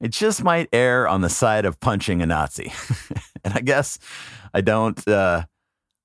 it 0.00 0.10
just 0.10 0.44
might 0.44 0.68
err 0.72 1.08
on 1.08 1.22
the 1.22 1.30
side 1.30 1.64
of 1.64 1.80
punching 1.80 2.20
a 2.20 2.26
Nazi. 2.26 2.72
and 3.44 3.54
I 3.54 3.60
guess 3.60 3.98
I 4.52 4.60
don't. 4.60 5.06
Uh, 5.08 5.44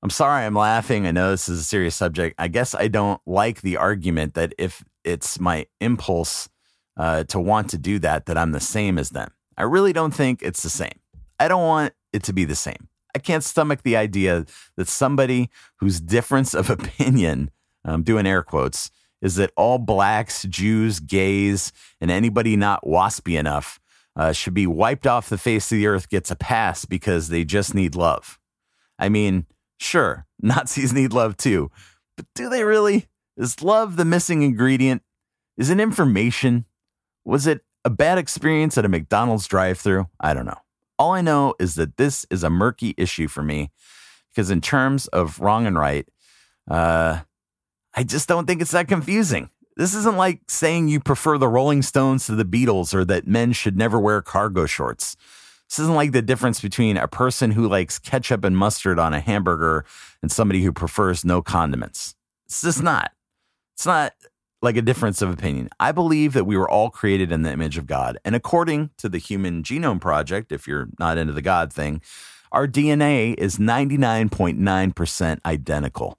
I'm 0.04 0.10
sorry 0.10 0.46
I'm 0.46 0.56
laughing. 0.56 1.06
I 1.06 1.12
know 1.12 1.30
this 1.32 1.48
is 1.48 1.60
a 1.60 1.64
serious 1.64 1.96
subject. 1.96 2.36
I 2.40 2.48
guess 2.48 2.74
I 2.74 2.88
don't 2.88 3.22
like 3.28 3.62
the 3.62 3.78
argument 3.78 4.34
that 4.34 4.54
if 4.58 4.84
it's 5.04 5.40
my 5.40 5.68
impulse 5.80 6.50
uh, 6.98 7.24
to 7.26 7.40
want 7.40 7.70
to 7.72 7.78
do 7.78 8.00
that, 8.00 8.26
that 8.26 8.38
I'm 8.38 8.52
the 8.52 8.60
same 8.60 8.98
as 8.98 9.12
them. 9.12 9.32
I 9.58 9.64
really 9.64 9.94
don't 9.94 10.14
think 10.14 10.42
it's 10.42 10.64
the 10.64 10.70
same. 10.70 11.00
I 11.40 11.48
don't 11.48 11.62
want 11.62 11.94
it 12.14 12.24
to 12.24 12.34
be 12.34 12.46
the 12.46 12.56
same. 12.56 12.88
I 13.16 13.20
can't 13.20 13.44
stomach 13.44 13.84
the 13.84 13.98
idea 13.98 14.46
that 14.78 14.88
somebody 14.88 15.50
whose 15.78 16.00
difference 16.00 16.54
of 16.54 16.70
opinion, 16.70 17.52
I'm 17.84 18.04
doing 18.04 18.26
air 18.26 18.44
quotes, 18.44 18.92
is 19.22 19.36
that 19.36 19.52
all 19.56 19.78
blacks, 19.78 20.44
Jews, 20.44 21.00
gays, 21.00 21.72
and 22.00 22.10
anybody 22.10 22.56
not 22.56 22.84
waspy 22.84 23.38
enough 23.38 23.80
uh, 24.16 24.32
should 24.32 24.54
be 24.54 24.68
wiped 24.68 25.06
off 25.08 25.30
the 25.30 25.38
face 25.38 25.72
of 25.72 25.78
the 25.78 25.88
earth 25.88 26.10
gets 26.10 26.32
a 26.32 26.36
pass 26.36 26.86
because 26.86 27.30
they 27.30 27.46
just 27.46 27.76
need 27.76 27.96
love. 27.96 28.40
I 28.98 29.10
mean, 29.10 29.46
Sure, 29.82 30.28
Nazis 30.40 30.94
need 30.94 31.12
love 31.12 31.36
too, 31.36 31.72
but 32.16 32.28
do 32.36 32.50
they 32.50 32.64
really? 32.64 33.08
Is 33.36 33.64
love 33.64 33.96
the 33.96 34.06
missing 34.06 34.44
ingredient? 34.44 35.02
Is 35.58 35.72
it 35.72 35.80
information? 35.80 36.66
Was 37.26 37.48
it 37.48 37.62
a 37.84 37.90
bad 37.90 38.20
experience 38.20 38.78
at 38.78 38.86
a 38.86 38.90
McDonald's 38.90 39.48
drive 39.48 39.80
through? 39.80 40.08
I 40.20 40.36
don't 40.36 40.46
know. 40.46 40.60
All 41.00 41.14
I 41.14 41.22
know 41.22 41.56
is 41.60 41.76
that 41.76 41.98
this 41.98 42.26
is 42.30 42.44
a 42.44 42.50
murky 42.50 42.94
issue 42.98 43.28
for 43.28 43.42
me 43.42 43.72
because, 44.32 44.52
in 44.52 44.62
terms 44.62 45.08
of 45.08 45.40
wrong 45.40 45.66
and 45.66 45.78
right, 45.78 46.08
uh, 46.70 47.22
I 47.94 48.04
just 48.04 48.28
don't 48.28 48.46
think 48.46 48.62
it's 48.62 48.72
that 48.72 48.88
confusing. 48.88 49.50
This 49.78 49.96
isn't 49.96 50.18
like 50.18 50.42
saying 50.48 50.90
you 50.90 51.00
prefer 51.00 51.38
the 51.38 51.48
Rolling 51.48 51.82
Stones 51.82 52.26
to 52.26 52.36
the 52.36 52.46
Beatles 52.46 52.94
or 52.94 53.04
that 53.06 53.28
men 53.28 53.52
should 53.54 53.78
never 53.78 54.00
wear 54.00 54.22
cargo 54.22 54.66
shorts. 54.66 55.16
This 55.70 55.80
isn't 55.80 55.96
like 55.96 56.12
the 56.12 56.22
difference 56.22 56.60
between 56.60 56.98
a 56.98 57.08
person 57.08 57.52
who 57.52 57.68
likes 57.68 57.98
ketchup 57.98 58.44
and 58.44 58.58
mustard 58.58 59.00
on 59.00 59.14
a 59.14 59.22
hamburger 59.22 59.86
and 60.22 60.32
somebody 60.32 60.62
who 60.62 60.74
prefers 60.74 61.24
no 61.24 61.42
condiments. 61.42 62.14
It's 62.46 62.62
just 62.62 62.84
not. 62.84 63.12
It's 63.76 63.86
not 63.86 64.14
like 64.62 64.78
a 64.78 64.82
difference 64.82 65.22
of 65.22 65.30
opinion. 65.30 65.70
I 65.80 65.92
believe 65.92 66.34
that 66.34 66.46
we 66.46 66.56
were 66.56 66.70
all 66.70 66.90
created 66.90 67.32
in 67.32 67.42
the 67.42 67.52
image 67.52 67.78
of 67.78 67.88
God. 67.88 68.18
And 68.24 68.36
according 68.36 68.92
to 68.98 69.10
the 69.10 69.18
Human 69.18 69.64
Genome 69.64 70.00
Project, 70.00 70.52
if 70.52 70.68
you're 70.68 70.90
not 71.00 71.18
into 71.18 71.34
the 71.34 71.42
God 71.42 71.74
thing, 71.74 72.02
our 72.52 72.68
DNA 72.68 73.34
is 73.38 73.58
99.9% 73.58 75.40
identical. 75.46 76.18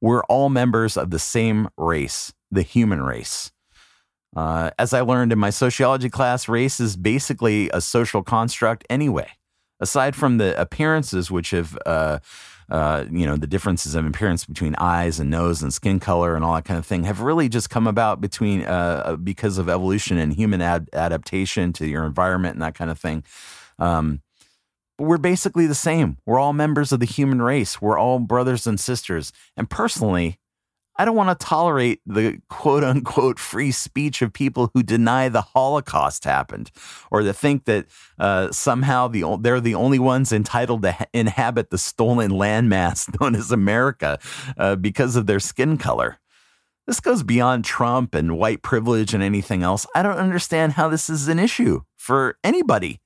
We're 0.00 0.22
all 0.24 0.48
members 0.48 0.96
of 0.96 1.10
the 1.10 1.18
same 1.18 1.68
race, 1.76 2.32
the 2.50 2.62
human 2.62 3.02
race. 3.02 3.50
Uh, 4.36 4.70
as 4.78 4.94
I 4.94 5.00
learned 5.00 5.32
in 5.32 5.38
my 5.38 5.50
sociology 5.50 6.08
class, 6.08 6.48
race 6.48 6.78
is 6.80 6.96
basically 6.96 7.68
a 7.70 7.80
social 7.80 8.22
construct 8.22 8.84
anyway. 8.88 9.28
Aside 9.80 10.14
from 10.14 10.38
the 10.38 10.58
appearances, 10.60 11.30
which 11.30 11.50
have, 11.50 11.76
uh, 11.86 12.20
uh, 12.70 13.04
you 13.10 13.26
know, 13.26 13.36
the 13.36 13.46
differences 13.46 13.94
of 13.94 14.06
appearance 14.06 14.44
between 14.44 14.74
eyes 14.78 15.18
and 15.18 15.28
nose 15.28 15.62
and 15.62 15.74
skin 15.74 15.98
color 16.00 16.36
and 16.36 16.44
all 16.44 16.54
that 16.54 16.64
kind 16.64 16.78
of 16.78 16.86
thing, 16.86 17.04
have 17.04 17.20
really 17.20 17.48
just 17.48 17.70
come 17.70 17.86
about 17.86 18.20
between 18.20 18.64
uh, 18.64 19.02
uh, 19.06 19.16
because 19.16 19.58
of 19.58 19.68
evolution 19.68 20.18
and 20.18 20.32
human 20.34 20.60
ad- 20.60 20.88
adaptation 20.92 21.72
to 21.72 21.86
your 21.86 22.04
environment 22.04 22.54
and 22.54 22.62
that 22.62 22.74
kind 22.74 22.90
of 22.90 22.98
thing. 22.98 23.24
Um, 23.78 24.22
but 24.96 25.04
we're 25.04 25.18
basically 25.18 25.66
the 25.66 25.74
same. 25.74 26.18
We're 26.26 26.38
all 26.38 26.52
members 26.52 26.92
of 26.92 27.00
the 27.00 27.06
human 27.06 27.40
race. 27.42 27.80
We're 27.80 27.98
all 27.98 28.18
brothers 28.18 28.66
and 28.66 28.78
sisters. 28.78 29.32
And 29.56 29.68
personally, 29.68 30.38
I 31.00 31.06
don't 31.06 31.16
want 31.16 31.30
to 31.30 31.46
tolerate 31.46 32.02
the 32.04 32.42
quote 32.50 32.84
unquote 32.84 33.38
free 33.38 33.70
speech 33.70 34.20
of 34.20 34.34
people 34.34 34.70
who 34.74 34.82
deny 34.82 35.30
the 35.30 35.40
Holocaust 35.40 36.24
happened 36.24 36.70
or 37.10 37.22
that 37.22 37.32
think 37.32 37.64
that 37.64 37.86
uh, 38.18 38.52
somehow 38.52 39.08
the, 39.08 39.38
they're 39.40 39.62
the 39.62 39.76
only 39.76 39.98
ones 39.98 40.30
entitled 40.30 40.82
to 40.82 40.92
ha- 40.92 41.06
inhabit 41.14 41.70
the 41.70 41.78
stolen 41.78 42.32
landmass 42.32 43.08
known 43.20 43.34
as 43.34 43.50
America 43.50 44.18
uh, 44.58 44.76
because 44.76 45.16
of 45.16 45.24
their 45.24 45.40
skin 45.40 45.78
color. 45.78 46.18
This 46.86 47.00
goes 47.00 47.22
beyond 47.22 47.64
Trump 47.64 48.14
and 48.14 48.36
white 48.36 48.60
privilege 48.60 49.14
and 49.14 49.22
anything 49.22 49.62
else. 49.62 49.86
I 49.94 50.02
don't 50.02 50.18
understand 50.18 50.74
how 50.74 50.90
this 50.90 51.08
is 51.08 51.28
an 51.28 51.38
issue 51.38 51.80
for 51.96 52.36
anybody 52.44 53.00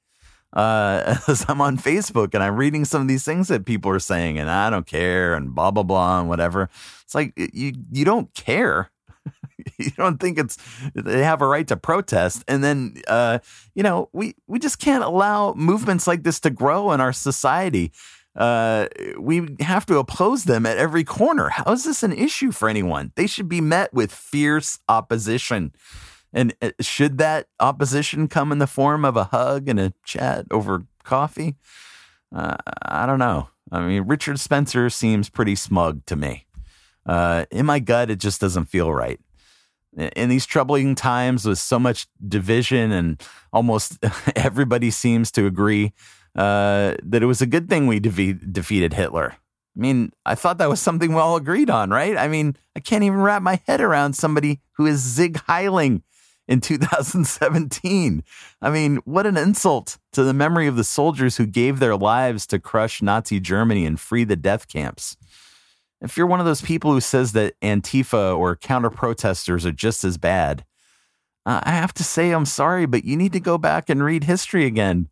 uh, 0.54 1.16
as 1.28 1.44
I'm 1.48 1.60
on 1.60 1.76
Facebook 1.76 2.34
and 2.34 2.42
I'm 2.42 2.56
reading 2.56 2.84
some 2.84 3.02
of 3.02 3.08
these 3.08 3.24
things 3.24 3.48
that 3.48 3.66
people 3.66 3.90
are 3.90 3.98
saying, 3.98 4.38
and 4.38 4.50
I 4.50 4.70
don't 4.70 4.86
care, 4.86 5.34
and 5.34 5.54
blah 5.54 5.70
blah 5.70 5.82
blah, 5.82 6.20
and 6.20 6.28
whatever. 6.28 6.70
It's 7.02 7.14
like 7.14 7.32
you 7.36 7.72
you 7.90 8.04
don't 8.04 8.32
care. 8.34 8.90
you 9.78 9.90
don't 9.90 10.20
think 10.20 10.38
it's 10.38 10.58
they 10.94 11.22
have 11.22 11.42
a 11.42 11.46
right 11.46 11.66
to 11.68 11.76
protest, 11.76 12.44
and 12.48 12.62
then 12.62 13.02
uh, 13.08 13.40
you 13.74 13.82
know 13.82 14.08
we 14.12 14.34
we 14.46 14.58
just 14.58 14.78
can't 14.78 15.04
allow 15.04 15.52
movements 15.54 16.06
like 16.06 16.22
this 16.22 16.40
to 16.40 16.50
grow 16.50 16.92
in 16.92 17.00
our 17.00 17.12
society. 17.12 17.92
Uh, 18.36 18.88
we 19.16 19.56
have 19.60 19.86
to 19.86 19.98
oppose 19.98 20.44
them 20.44 20.66
at 20.66 20.76
every 20.76 21.04
corner. 21.04 21.50
How 21.50 21.72
is 21.72 21.84
this 21.84 22.02
an 22.02 22.12
issue 22.12 22.50
for 22.50 22.68
anyone? 22.68 23.12
They 23.14 23.28
should 23.28 23.48
be 23.48 23.60
met 23.60 23.94
with 23.94 24.12
fierce 24.12 24.80
opposition. 24.88 25.72
And 26.34 26.54
uh, 26.60 26.72
should 26.80 27.18
that 27.18 27.46
opposition 27.60 28.26
come 28.28 28.50
in 28.52 28.58
the 28.58 28.66
form 28.66 29.04
of 29.04 29.16
a 29.16 29.24
hug 29.24 29.68
and 29.68 29.78
a 29.78 29.94
chat 30.04 30.46
over 30.50 30.84
coffee? 31.04 31.54
Uh, 32.34 32.56
I 32.82 33.06
don't 33.06 33.20
know. 33.20 33.48
I 33.70 33.80
mean, 33.86 34.02
Richard 34.02 34.40
Spencer 34.40 34.90
seems 34.90 35.30
pretty 35.30 35.54
smug 35.54 36.04
to 36.06 36.16
me. 36.16 36.46
Uh, 37.06 37.44
in 37.50 37.66
my 37.66 37.78
gut, 37.78 38.10
it 38.10 38.18
just 38.18 38.40
doesn't 38.40 38.66
feel 38.66 38.92
right. 38.92 39.20
In 39.96 40.28
these 40.28 40.44
troubling 40.44 40.96
times 40.96 41.46
with 41.46 41.58
so 41.58 41.78
much 41.78 42.08
division 42.26 42.90
and 42.90 43.22
almost 43.52 44.04
everybody 44.36 44.90
seems 44.90 45.30
to 45.32 45.46
agree 45.46 45.92
uh, 46.34 46.94
that 47.04 47.22
it 47.22 47.26
was 47.26 47.40
a 47.40 47.46
good 47.46 47.68
thing 47.68 47.86
we 47.86 48.00
defeated 48.00 48.94
Hitler. 48.94 49.34
I 49.76 49.80
mean, 49.80 50.12
I 50.26 50.34
thought 50.34 50.58
that 50.58 50.68
was 50.68 50.80
something 50.80 51.14
we 51.14 51.20
all 51.20 51.36
agreed 51.36 51.70
on, 51.70 51.90
right? 51.90 52.16
I 52.16 52.26
mean, 52.26 52.56
I 52.74 52.80
can't 52.80 53.04
even 53.04 53.20
wrap 53.20 53.42
my 53.42 53.60
head 53.66 53.80
around 53.80 54.14
somebody 54.14 54.60
who 54.72 54.86
is 54.86 55.02
Sieg 55.02 55.34
Heiling 55.48 56.02
in 56.46 56.60
2017. 56.60 58.22
I 58.60 58.70
mean, 58.70 58.96
what 59.04 59.26
an 59.26 59.36
insult 59.36 59.98
to 60.12 60.24
the 60.24 60.34
memory 60.34 60.66
of 60.66 60.76
the 60.76 60.84
soldiers 60.84 61.36
who 61.36 61.46
gave 61.46 61.78
their 61.78 61.96
lives 61.96 62.46
to 62.48 62.58
crush 62.58 63.02
Nazi 63.02 63.40
Germany 63.40 63.86
and 63.86 63.98
free 63.98 64.24
the 64.24 64.36
death 64.36 64.68
camps. 64.68 65.16
If 66.00 66.16
you're 66.16 66.26
one 66.26 66.40
of 66.40 66.46
those 66.46 66.60
people 66.60 66.92
who 66.92 67.00
says 67.00 67.32
that 67.32 67.58
Antifa 67.60 68.36
or 68.36 68.56
counter 68.56 68.90
protesters 68.90 69.64
are 69.64 69.72
just 69.72 70.04
as 70.04 70.18
bad, 70.18 70.64
uh, 71.46 71.60
I 71.62 71.70
have 71.70 71.94
to 71.94 72.04
say 72.04 72.30
I'm 72.30 72.46
sorry, 72.46 72.86
but 72.86 73.04
you 73.04 73.16
need 73.16 73.32
to 73.32 73.40
go 73.40 73.58
back 73.58 73.88
and 73.88 74.02
read 74.02 74.24
history 74.24 74.66
again. 74.66 75.08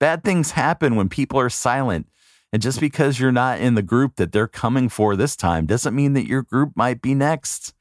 Bad 0.00 0.24
things 0.24 0.52
happen 0.52 0.96
when 0.96 1.08
people 1.08 1.38
are 1.38 1.50
silent. 1.50 2.08
And 2.52 2.60
just 2.60 2.80
because 2.80 3.18
you're 3.18 3.32
not 3.32 3.60
in 3.60 3.76
the 3.76 3.82
group 3.82 4.16
that 4.16 4.32
they're 4.32 4.48
coming 4.48 4.88
for 4.88 5.16
this 5.16 5.36
time 5.36 5.64
doesn't 5.64 5.94
mean 5.94 6.12
that 6.14 6.26
your 6.26 6.42
group 6.42 6.72
might 6.76 7.00
be 7.00 7.14
next. 7.14 7.72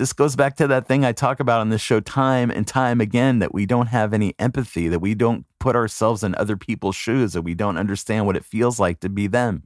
This 0.00 0.14
goes 0.14 0.34
back 0.34 0.56
to 0.56 0.66
that 0.66 0.88
thing 0.88 1.04
I 1.04 1.12
talk 1.12 1.40
about 1.40 1.60
on 1.60 1.68
this 1.68 1.82
show 1.82 2.00
time 2.00 2.50
and 2.50 2.66
time 2.66 3.02
again 3.02 3.38
that 3.40 3.52
we 3.52 3.66
don't 3.66 3.88
have 3.88 4.14
any 4.14 4.34
empathy, 4.38 4.88
that 4.88 5.00
we 5.00 5.14
don't 5.14 5.44
put 5.58 5.76
ourselves 5.76 6.24
in 6.24 6.34
other 6.36 6.56
people's 6.56 6.96
shoes, 6.96 7.34
that 7.34 7.42
we 7.42 7.54
don't 7.54 7.76
understand 7.76 8.24
what 8.24 8.34
it 8.34 8.46
feels 8.46 8.80
like 8.80 9.00
to 9.00 9.10
be 9.10 9.26
them. 9.26 9.62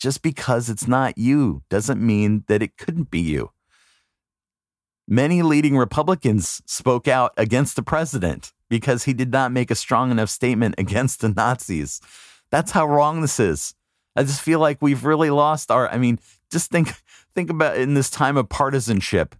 Just 0.00 0.22
because 0.22 0.68
it's 0.68 0.88
not 0.88 1.16
you 1.16 1.62
doesn't 1.70 2.04
mean 2.04 2.42
that 2.48 2.64
it 2.64 2.76
couldn't 2.76 3.12
be 3.12 3.20
you. 3.20 3.52
Many 5.06 5.40
leading 5.42 5.76
Republicans 5.76 6.60
spoke 6.66 7.06
out 7.06 7.32
against 7.36 7.76
the 7.76 7.82
president 7.84 8.52
because 8.68 9.04
he 9.04 9.12
did 9.12 9.30
not 9.30 9.52
make 9.52 9.70
a 9.70 9.76
strong 9.76 10.10
enough 10.10 10.30
statement 10.30 10.74
against 10.78 11.20
the 11.20 11.28
Nazis. 11.28 12.00
That's 12.50 12.72
how 12.72 12.88
wrong 12.88 13.20
this 13.20 13.38
is. 13.38 13.76
I 14.16 14.24
just 14.24 14.40
feel 14.40 14.58
like 14.58 14.82
we've 14.82 15.04
really 15.04 15.30
lost 15.30 15.70
our 15.70 15.88
I 15.88 15.98
mean, 15.98 16.18
just 16.50 16.72
think 16.72 16.92
think 17.36 17.50
about 17.50 17.76
in 17.76 17.94
this 17.94 18.10
time 18.10 18.36
of 18.36 18.48
partisanship 18.48 19.36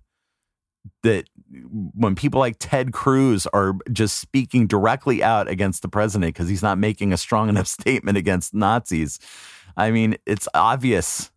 that 1.02 1.28
when 1.72 2.14
people 2.14 2.40
like 2.40 2.56
Ted 2.58 2.92
Cruz 2.92 3.46
are 3.48 3.74
just 3.92 4.18
speaking 4.18 4.66
directly 4.66 5.22
out 5.22 5.48
against 5.48 5.82
the 5.82 5.88
president 5.88 6.34
because 6.34 6.48
he's 6.48 6.62
not 6.62 6.78
making 6.78 7.12
a 7.12 7.16
strong 7.16 7.48
enough 7.50 7.66
statement 7.66 8.18
against 8.18 8.54
Nazis. 8.54 9.18
I 9.76 9.90
mean, 9.90 10.16
it's 10.26 10.48
obvious. 10.54 11.30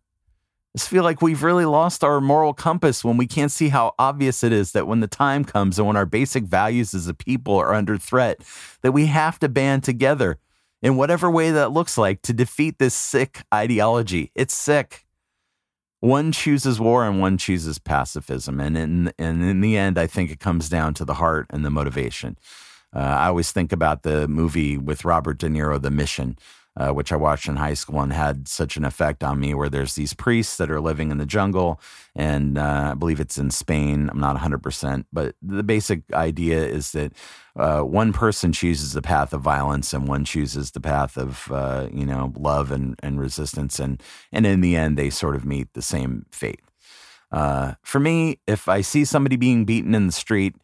I 0.74 0.78
just 0.78 0.90
feel 0.90 1.02
like 1.02 1.22
we've 1.22 1.42
really 1.42 1.64
lost 1.64 2.04
our 2.04 2.20
moral 2.20 2.52
compass 2.52 3.04
when 3.04 3.16
we 3.16 3.26
can't 3.26 3.50
see 3.50 3.68
how 3.68 3.94
obvious 3.98 4.44
it 4.44 4.52
is 4.52 4.72
that 4.72 4.86
when 4.86 5.00
the 5.00 5.06
time 5.06 5.44
comes 5.44 5.78
and 5.78 5.86
when 5.86 5.96
our 5.96 6.06
basic 6.06 6.44
values 6.44 6.94
as 6.94 7.08
a 7.08 7.14
people 7.14 7.56
are 7.56 7.74
under 7.74 7.96
threat, 7.96 8.42
that 8.82 8.92
we 8.92 9.06
have 9.06 9.38
to 9.40 9.48
band 9.48 9.82
together 9.82 10.38
in 10.82 10.96
whatever 10.96 11.30
way 11.30 11.50
that 11.50 11.72
looks 11.72 11.98
like 11.98 12.22
to 12.22 12.32
defeat 12.32 12.78
this 12.78 12.94
sick 12.94 13.42
ideology. 13.52 14.30
It's 14.34 14.54
sick 14.54 15.06
one 16.00 16.32
chooses 16.32 16.78
war 16.78 17.04
and 17.04 17.20
one 17.20 17.38
chooses 17.38 17.78
pacifism. 17.78 18.60
And 18.60 18.76
in, 18.76 19.12
and 19.18 19.42
in 19.42 19.60
the 19.60 19.76
end, 19.76 19.98
I 19.98 20.06
think 20.06 20.30
it 20.30 20.40
comes 20.40 20.68
down 20.68 20.94
to 20.94 21.04
the 21.04 21.14
heart 21.14 21.46
and 21.50 21.64
the 21.64 21.70
motivation. 21.70 22.38
Uh, 22.94 23.00
I 23.00 23.26
always 23.26 23.52
think 23.52 23.72
about 23.72 24.02
the 24.02 24.26
movie 24.28 24.78
with 24.78 25.04
Robert 25.04 25.38
De 25.38 25.48
Niro, 25.48 25.80
The 25.80 25.90
Mission, 25.90 26.38
uh, 26.78 26.90
which 26.90 27.10
I 27.10 27.16
watched 27.16 27.48
in 27.48 27.56
high 27.56 27.74
school 27.74 28.00
and 28.00 28.12
had 28.12 28.46
such 28.46 28.76
an 28.76 28.84
effect 28.84 29.24
on 29.24 29.40
me. 29.40 29.52
Where 29.52 29.68
there's 29.68 29.96
these 29.96 30.14
priests 30.14 30.56
that 30.58 30.70
are 30.70 30.80
living 30.80 31.10
in 31.10 31.18
the 31.18 31.26
jungle, 31.26 31.80
and 32.14 32.56
uh, 32.56 32.90
I 32.92 32.94
believe 32.94 33.18
it's 33.18 33.36
in 33.36 33.50
Spain. 33.50 34.08
I'm 34.08 34.20
not 34.20 34.34
100, 34.34 34.62
percent 34.62 35.06
but 35.12 35.34
the 35.42 35.64
basic 35.64 36.02
idea 36.12 36.64
is 36.64 36.92
that 36.92 37.12
uh, 37.56 37.80
one 37.80 38.12
person 38.12 38.52
chooses 38.52 38.92
the 38.92 39.02
path 39.02 39.32
of 39.32 39.40
violence, 39.40 39.92
and 39.92 40.06
one 40.06 40.24
chooses 40.24 40.70
the 40.70 40.80
path 40.80 41.16
of 41.16 41.50
uh, 41.50 41.88
you 41.92 42.06
know 42.06 42.32
love 42.38 42.70
and 42.70 42.94
and 43.02 43.18
resistance, 43.18 43.80
and 43.80 44.00
and 44.30 44.46
in 44.46 44.60
the 44.60 44.76
end, 44.76 44.96
they 44.96 45.10
sort 45.10 45.34
of 45.34 45.44
meet 45.44 45.74
the 45.74 45.82
same 45.82 46.26
fate. 46.30 46.60
Uh, 47.32 47.74
for 47.82 47.98
me, 47.98 48.38
if 48.46 48.68
I 48.68 48.82
see 48.82 49.04
somebody 49.04 49.36
being 49.36 49.64
beaten 49.64 49.94
in 49.96 50.06
the 50.06 50.12
street, 50.12 50.54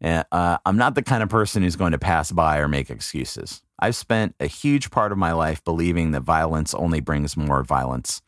uh, 0.00 0.58
I'm 0.64 0.76
not 0.76 0.94
the 0.94 1.02
kind 1.02 1.22
of 1.22 1.28
person 1.28 1.64
who's 1.64 1.76
going 1.76 1.92
to 1.92 1.98
pass 1.98 2.30
by 2.30 2.58
or 2.58 2.68
make 2.68 2.90
excuses. 2.90 3.63
I've 3.78 3.96
spent 3.96 4.34
a 4.40 4.46
huge 4.46 4.90
part 4.90 5.12
of 5.12 5.18
my 5.18 5.32
life 5.32 5.62
believing 5.64 6.12
that 6.12 6.20
violence 6.20 6.74
only 6.74 7.00
brings 7.00 7.36
more 7.36 7.62
violence 7.64 8.22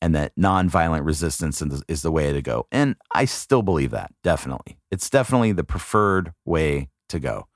and 0.00 0.16
that 0.16 0.34
nonviolent 0.36 1.06
resistance 1.06 1.62
is 1.88 2.02
the 2.02 2.10
way 2.10 2.32
to 2.32 2.42
go. 2.42 2.66
And 2.72 2.96
I 3.14 3.24
still 3.24 3.62
believe 3.62 3.92
that, 3.92 4.12
definitely. 4.24 4.78
It's 4.90 5.08
definitely 5.08 5.52
the 5.52 5.62
preferred 5.62 6.32
way 6.44 6.90
to 7.08 7.20
go. 7.20 7.46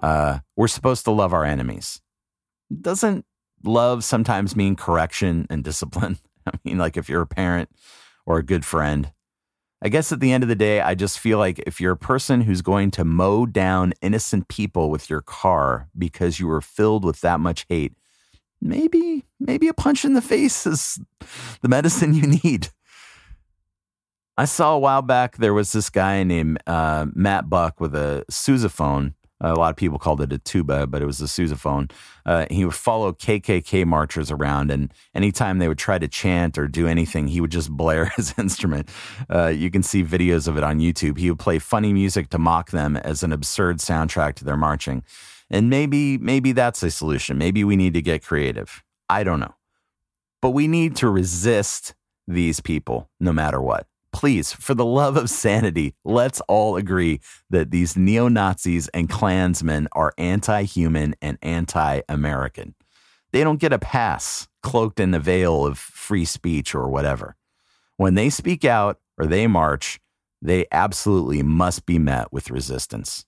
Uh, 0.00 0.38
we're 0.56 0.68
supposed 0.68 1.04
to 1.06 1.10
love 1.10 1.32
our 1.32 1.44
enemies. 1.44 2.00
Doesn't 2.80 3.24
love 3.64 4.04
sometimes 4.04 4.54
mean 4.54 4.76
correction 4.76 5.46
and 5.50 5.64
discipline? 5.64 6.18
I 6.46 6.52
mean, 6.64 6.78
like 6.78 6.96
if 6.96 7.08
you're 7.08 7.22
a 7.22 7.26
parent 7.26 7.68
or 8.26 8.38
a 8.38 8.44
good 8.44 8.64
friend, 8.64 9.12
I 9.84 9.88
guess 9.88 10.12
at 10.12 10.20
the 10.20 10.30
end 10.30 10.44
of 10.44 10.48
the 10.48 10.54
day, 10.54 10.80
I 10.80 10.94
just 10.94 11.18
feel 11.18 11.38
like 11.38 11.58
if 11.66 11.80
you're 11.80 11.92
a 11.92 11.96
person 11.96 12.42
who's 12.42 12.62
going 12.62 12.92
to 12.92 13.04
mow 13.04 13.46
down 13.46 13.94
innocent 14.00 14.46
people 14.46 14.90
with 14.90 15.10
your 15.10 15.22
car 15.22 15.88
because 15.98 16.38
you 16.38 16.46
were 16.46 16.60
filled 16.60 17.04
with 17.04 17.20
that 17.22 17.40
much 17.40 17.66
hate, 17.68 17.92
maybe 18.60 19.24
maybe 19.40 19.66
a 19.66 19.74
punch 19.74 20.04
in 20.04 20.14
the 20.14 20.22
face 20.22 20.68
is 20.68 21.00
the 21.62 21.68
medicine 21.68 22.14
you 22.14 22.28
need. 22.44 22.68
I 24.38 24.44
saw 24.44 24.74
a 24.74 24.78
while 24.78 25.02
back 25.02 25.38
there 25.38 25.52
was 25.52 25.72
this 25.72 25.90
guy 25.90 26.22
named 26.22 26.58
uh, 26.66 27.06
Matt 27.12 27.50
Buck 27.50 27.80
with 27.80 27.96
a 27.96 28.24
sousaphone 28.30 29.14
a 29.50 29.54
lot 29.54 29.70
of 29.70 29.76
people 29.76 29.98
called 29.98 30.20
it 30.20 30.32
a 30.32 30.38
tuba, 30.38 30.86
but 30.86 31.02
it 31.02 31.06
was 31.06 31.20
a 31.20 31.24
sousaphone. 31.24 31.90
Uh, 32.24 32.46
he 32.50 32.64
would 32.64 32.74
follow 32.74 33.12
KKK 33.12 33.84
marchers 33.84 34.30
around, 34.30 34.70
and 34.70 34.92
anytime 35.14 35.58
they 35.58 35.68
would 35.68 35.78
try 35.78 35.98
to 35.98 36.08
chant 36.08 36.56
or 36.56 36.68
do 36.68 36.86
anything, 36.86 37.28
he 37.28 37.40
would 37.40 37.50
just 37.50 37.70
blare 37.76 38.06
his 38.16 38.34
instrument. 38.38 38.88
Uh, 39.28 39.48
you 39.48 39.70
can 39.70 39.82
see 39.82 40.04
videos 40.04 40.46
of 40.46 40.56
it 40.56 40.62
on 40.62 40.78
YouTube. 40.78 41.18
He 41.18 41.30
would 41.30 41.40
play 41.40 41.58
funny 41.58 41.92
music 41.92 42.30
to 42.30 42.38
mock 42.38 42.70
them 42.70 42.96
as 42.96 43.22
an 43.22 43.32
absurd 43.32 43.78
soundtrack 43.78 44.34
to 44.36 44.44
their 44.44 44.56
marching. 44.56 45.02
And 45.50 45.68
maybe, 45.68 46.16
maybe 46.18 46.52
that's 46.52 46.82
a 46.82 46.90
solution. 46.90 47.36
Maybe 47.36 47.62
we 47.64 47.76
need 47.76 47.94
to 47.94 48.02
get 48.02 48.24
creative. 48.24 48.82
I 49.08 49.24
don't 49.24 49.40
know. 49.40 49.54
But 50.40 50.50
we 50.50 50.66
need 50.66 50.96
to 50.96 51.10
resist 51.10 51.94
these 52.26 52.60
people 52.60 53.10
no 53.20 53.32
matter 53.32 53.60
what 53.60 53.86
please, 54.12 54.52
for 54.52 54.74
the 54.74 54.84
love 54.84 55.16
of 55.16 55.30
sanity, 55.30 55.94
let's 56.04 56.40
all 56.42 56.76
agree 56.76 57.20
that 57.50 57.70
these 57.70 57.96
neo 57.96 58.28
Nazis 58.28 58.88
and 58.88 59.08
Klansmen 59.08 59.88
are 59.92 60.12
anti 60.18 60.62
human 60.62 61.14
and 61.20 61.38
anti 61.42 62.02
American. 62.08 62.74
They 63.32 63.42
don't 63.42 63.60
get 63.60 63.72
a 63.72 63.78
pass 63.78 64.48
cloaked 64.62 65.00
in 65.00 65.10
the 65.10 65.18
veil 65.18 65.66
of 65.66 65.78
free 65.78 66.24
speech 66.24 66.74
or 66.74 66.88
whatever. 66.88 67.36
When 67.96 68.14
they 68.14 68.30
speak 68.30 68.64
out 68.64 69.00
or 69.18 69.26
they 69.26 69.46
march, 69.46 70.00
they 70.40 70.66
absolutely 70.70 71.42
must 71.42 71.86
be 71.86 71.98
met 71.98 72.32
with 72.32 72.50
resistance. 72.50 73.24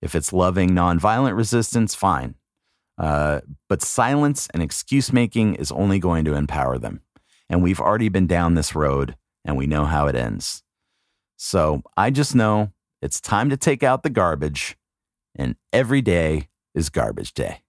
If 0.00 0.14
it's 0.14 0.32
loving 0.32 0.70
nonviolent 0.70 1.36
resistance, 1.36 1.94
fine. 1.94 2.36
Uh, 2.96 3.40
but 3.68 3.82
silence 3.82 4.48
and 4.54 4.62
excuse 4.62 5.12
making 5.12 5.54
is 5.56 5.72
only 5.72 5.98
going 5.98 6.24
to 6.24 6.34
empower 6.34 6.78
them. 6.78 7.00
And 7.48 7.62
we've 7.62 7.80
already 7.80 8.08
been 8.08 8.26
down 8.26 8.54
this 8.54 8.74
road 8.74 9.16
and 9.48 9.56
we 9.56 9.66
know 9.66 9.86
how 9.86 10.06
it 10.06 10.14
ends. 10.14 10.62
So 11.38 11.82
I 11.96 12.10
just 12.10 12.34
know 12.34 12.70
it's 13.00 13.18
time 13.18 13.48
to 13.48 13.56
take 13.56 13.82
out 13.82 14.02
the 14.02 14.10
garbage, 14.10 14.76
and 15.34 15.56
every 15.72 16.02
day 16.02 16.48
is 16.74 16.90
garbage 16.90 17.32
day. 17.32 17.62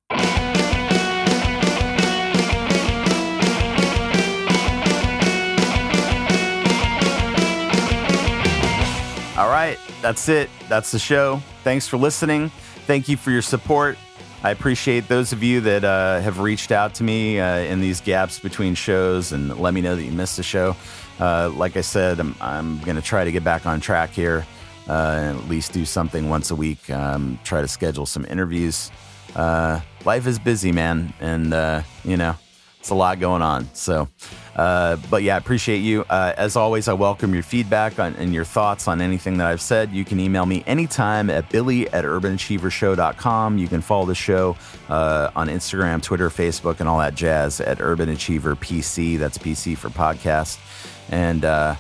All 9.38 9.50
right, 9.50 9.78
that's 10.02 10.28
it. 10.28 10.50
That's 10.68 10.92
the 10.92 11.00
show. 11.00 11.42
Thanks 11.64 11.88
for 11.88 11.96
listening. 11.96 12.50
Thank 12.88 13.08
you 13.08 13.16
for 13.16 13.32
your 13.32 13.42
support. 13.42 13.98
I 14.42 14.52
appreciate 14.52 15.10
those 15.10 15.34
of 15.34 15.44
you 15.44 15.60
that 15.62 15.84
uh, 15.84 16.22
have 16.22 16.40
reached 16.40 16.72
out 16.72 16.94
to 16.96 17.04
me 17.04 17.42
uh, 17.42 17.58
in 17.58 17.82
these 17.82 18.00
gaps 18.00 18.40
between 18.40 18.74
shows 18.74 19.34
and 19.34 19.60
let 19.60 19.74
me 19.74 19.82
know 19.82 19.98
that 19.98 20.04
you 20.04 20.14
missed 20.14 20.40
a 20.40 20.44
show. 20.44 20.78
Uh, 21.20 21.52
like 21.54 21.76
I 21.76 21.82
said, 21.82 22.22
I'm, 22.22 22.34
I'm 22.40 22.80
going 22.82 22.96
to 22.96 23.02
try 23.02 23.26
to 23.26 23.32
get 23.34 23.44
back 23.44 23.66
on 23.66 23.82
track 23.82 24.12
here 24.12 24.46
uh, 24.88 25.18
and 25.20 25.38
at 25.38 25.50
least 25.50 25.74
do 25.74 25.84
something 25.84 26.30
once 26.30 26.52
a 26.52 26.56
week. 26.56 26.90
Um, 26.90 27.38
try 27.44 27.60
to 27.60 27.68
schedule 27.68 28.06
some 28.06 28.24
interviews. 28.26 28.92
Uh, 29.36 29.82
life 30.06 30.26
is 30.26 30.40
busy, 30.40 30.72
man, 30.72 31.14
and 31.20 31.54
uh, 31.54 31.82
you 32.06 32.16
know 32.16 32.36
it's 32.80 32.90
a 32.90 32.96
lot 32.96 33.20
going 33.20 33.42
on. 33.42 33.68
So, 33.74 34.08
uh, 34.56 34.96
but 35.10 35.22
yeah, 35.22 35.36
I 35.36 35.38
appreciate 35.38 35.80
you. 35.80 36.06
Uh, 36.10 36.34
as 36.38 36.56
always, 36.56 36.88
I 36.88 36.94
welcome 36.94 37.34
your 37.34 37.44
feedback 37.44 38.00
on, 38.00 38.16
and 38.16 38.34
your 38.34 38.46
thoughts 38.46 38.88
on 38.88 39.02
anything 39.02 39.38
that 39.38 39.48
I've 39.48 39.62
said. 39.62 39.92
You 39.92 40.06
can 40.06 40.20
email 40.20 40.46
me 40.46 40.64
anytime 40.66 41.30
at 41.30 41.50
billy 41.50 41.90
at 41.90 42.06
urbanachievershow.com. 42.06 43.58
You 43.58 43.68
can 43.68 43.82
follow 43.82 44.06
the 44.06 44.16
show 44.16 44.56
uh, 44.88 45.30
on 45.36 45.50
Instagram, 45.50 46.02
Twitter, 46.02 46.30
Facebook, 46.30 46.80
and 46.80 46.88
all 46.88 47.00
that 47.00 47.16
jazz 47.16 47.60
at 47.60 47.82
Urban 47.82 48.10
Achiever 48.10 48.56
PC. 48.56 49.18
That's 49.20 49.38
PC 49.38 49.78
for 49.78 49.90
podcast. 49.90 50.58
And 51.12 51.44
uh, 51.44 51.76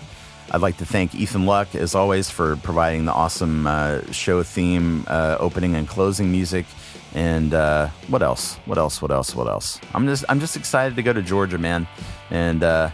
I'd 0.51 0.61
like 0.61 0.77
to 0.77 0.85
thank 0.85 1.13
Ethan 1.13 1.45
Luck, 1.45 1.75
as 1.75 1.93
always, 1.93 2.29
for 2.29 2.55
providing 2.57 3.05
the 3.05 3.13
awesome 3.13 3.67
uh, 3.67 4.01
show 4.11 4.41
theme, 4.41 5.05
uh, 5.07 5.37
opening 5.39 5.75
and 5.75 5.87
closing 5.87 6.31
music. 6.31 6.65
And 7.13 7.53
uh, 7.53 7.89
what 8.07 8.23
else? 8.23 8.55
What 8.65 8.77
else? 8.77 9.01
What 9.01 9.11
else? 9.11 9.35
What 9.35 9.47
else? 9.47 9.79
I'm 9.93 10.07
just 10.07 10.25
I'm 10.27 10.39
just 10.39 10.55
excited 10.55 10.95
to 10.95 11.03
go 11.03 11.13
to 11.13 11.21
Georgia, 11.21 11.57
man, 11.57 11.87
and 12.31 12.63
uh, 12.63 12.89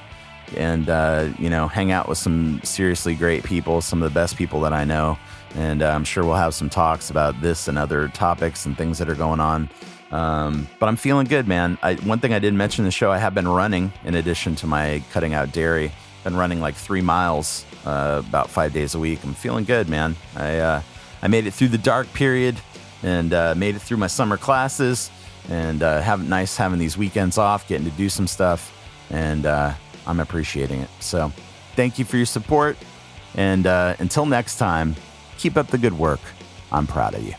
and 0.56 0.90
uh, 0.90 1.30
you 1.40 1.50
know 1.50 1.68
hang 1.68 1.92
out 1.92 2.10
with 2.10 2.18
some 2.18 2.62
seriously 2.64 3.16
great 3.16 3.44
people, 3.44 3.82
some 3.82 4.02
of 4.04 4.10
the 4.10 4.14
best 4.14 4.36
people 4.36 4.60
that 4.62 4.74
I 4.74 4.84
know. 4.84 5.18
And 5.56 5.82
I'm 5.82 6.04
sure 6.04 6.26
we'll 6.26 6.36
have 6.36 6.54
some 6.54 6.70
talks 6.70 7.10
about 7.10 7.40
this 7.40 7.70
and 7.70 7.78
other 7.78 8.10
topics 8.10 8.66
and 8.66 8.78
things 8.78 8.98
that 9.00 9.08
are 9.08 9.16
going 9.16 9.40
on. 9.40 9.70
Um, 10.12 10.68
but 10.80 10.88
I'm 10.88 10.98
feeling 10.98 11.28
good, 11.28 11.48
man. 11.48 11.78
I, 11.82 11.96
one 11.96 12.20
thing 12.20 12.34
I 12.34 12.40
didn't 12.40 12.58
mention 12.58 12.84
in 12.84 12.88
the 12.88 12.92
show, 12.92 13.12
I 13.12 13.18
have 13.18 13.34
been 13.34 13.48
running 13.48 13.94
in 14.04 14.16
addition 14.16 14.56
to 14.58 14.68
my 14.68 15.02
cutting 15.12 15.34
out 15.34 15.54
dairy 15.54 15.92
been 16.26 16.36
running 16.36 16.60
like 16.60 16.76
three 16.76 17.02
miles 17.02 17.66
uh, 17.86 18.22
about 18.28 18.50
five 18.50 18.74
days 18.74 18.96
a 18.96 19.00
week. 19.00 19.24
I'm 19.24 19.36
feeling 19.36 19.64
good, 19.64 19.88
man. 19.88 20.16
I 20.36 20.58
uh, 20.58 20.82
I 21.22 21.28
made 21.30 21.48
it 21.48 21.54
through 21.54 21.70
the 21.70 21.78
dark 21.78 22.12
period 22.14 22.60
and 23.04 23.34
uh, 23.34 23.54
made 23.56 23.76
it 23.76 23.82
through 23.82 23.98
my 23.98 24.08
summer 24.08 24.36
classes 24.36 25.10
and 25.50 25.84
uh, 25.84 26.02
having 26.02 26.28
nice 26.28 26.58
having 26.58 26.80
these 26.80 26.98
weekends 26.98 27.38
off, 27.38 27.68
getting 27.68 27.90
to 27.90 27.96
do 27.96 28.10
some 28.10 28.28
stuff, 28.28 28.74
and 29.12 29.46
uh, 29.46 29.74
I'm 30.08 30.20
appreciating 30.20 30.82
it. 30.82 30.90
So, 31.00 31.32
thank 31.76 32.00
you 32.00 32.06
for 32.06 32.18
your 32.18 32.26
support, 32.26 32.76
and 33.36 33.68
uh, 33.68 33.96
until 34.00 34.26
next 34.26 34.58
time, 34.58 34.96
keep 35.38 35.56
up 35.56 35.68
the 35.68 35.78
good 35.78 35.94
work. 35.94 36.22
I'm 36.72 36.88
proud 36.88 37.14
of 37.14 37.24
you. 37.24 37.36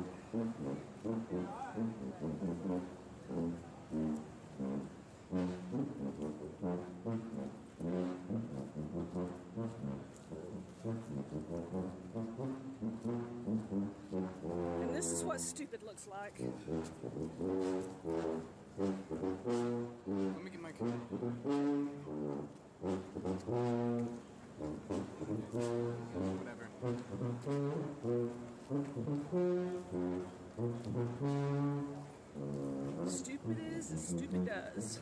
Mm-hmm. 0.00 0.70
This 14.92 15.12
is 15.12 15.24
what 15.24 15.40
stupid 15.40 15.82
looks 15.82 16.06
like. 16.06 16.34
Let 16.38 16.52
me 20.44 20.50
get 20.50 20.60
my 20.60 20.70
Whatever. 20.70 21.59
Stupid 33.06 33.58
is 33.78 33.92
as 33.92 34.08
stupid 34.08 34.46
does. 34.46 35.00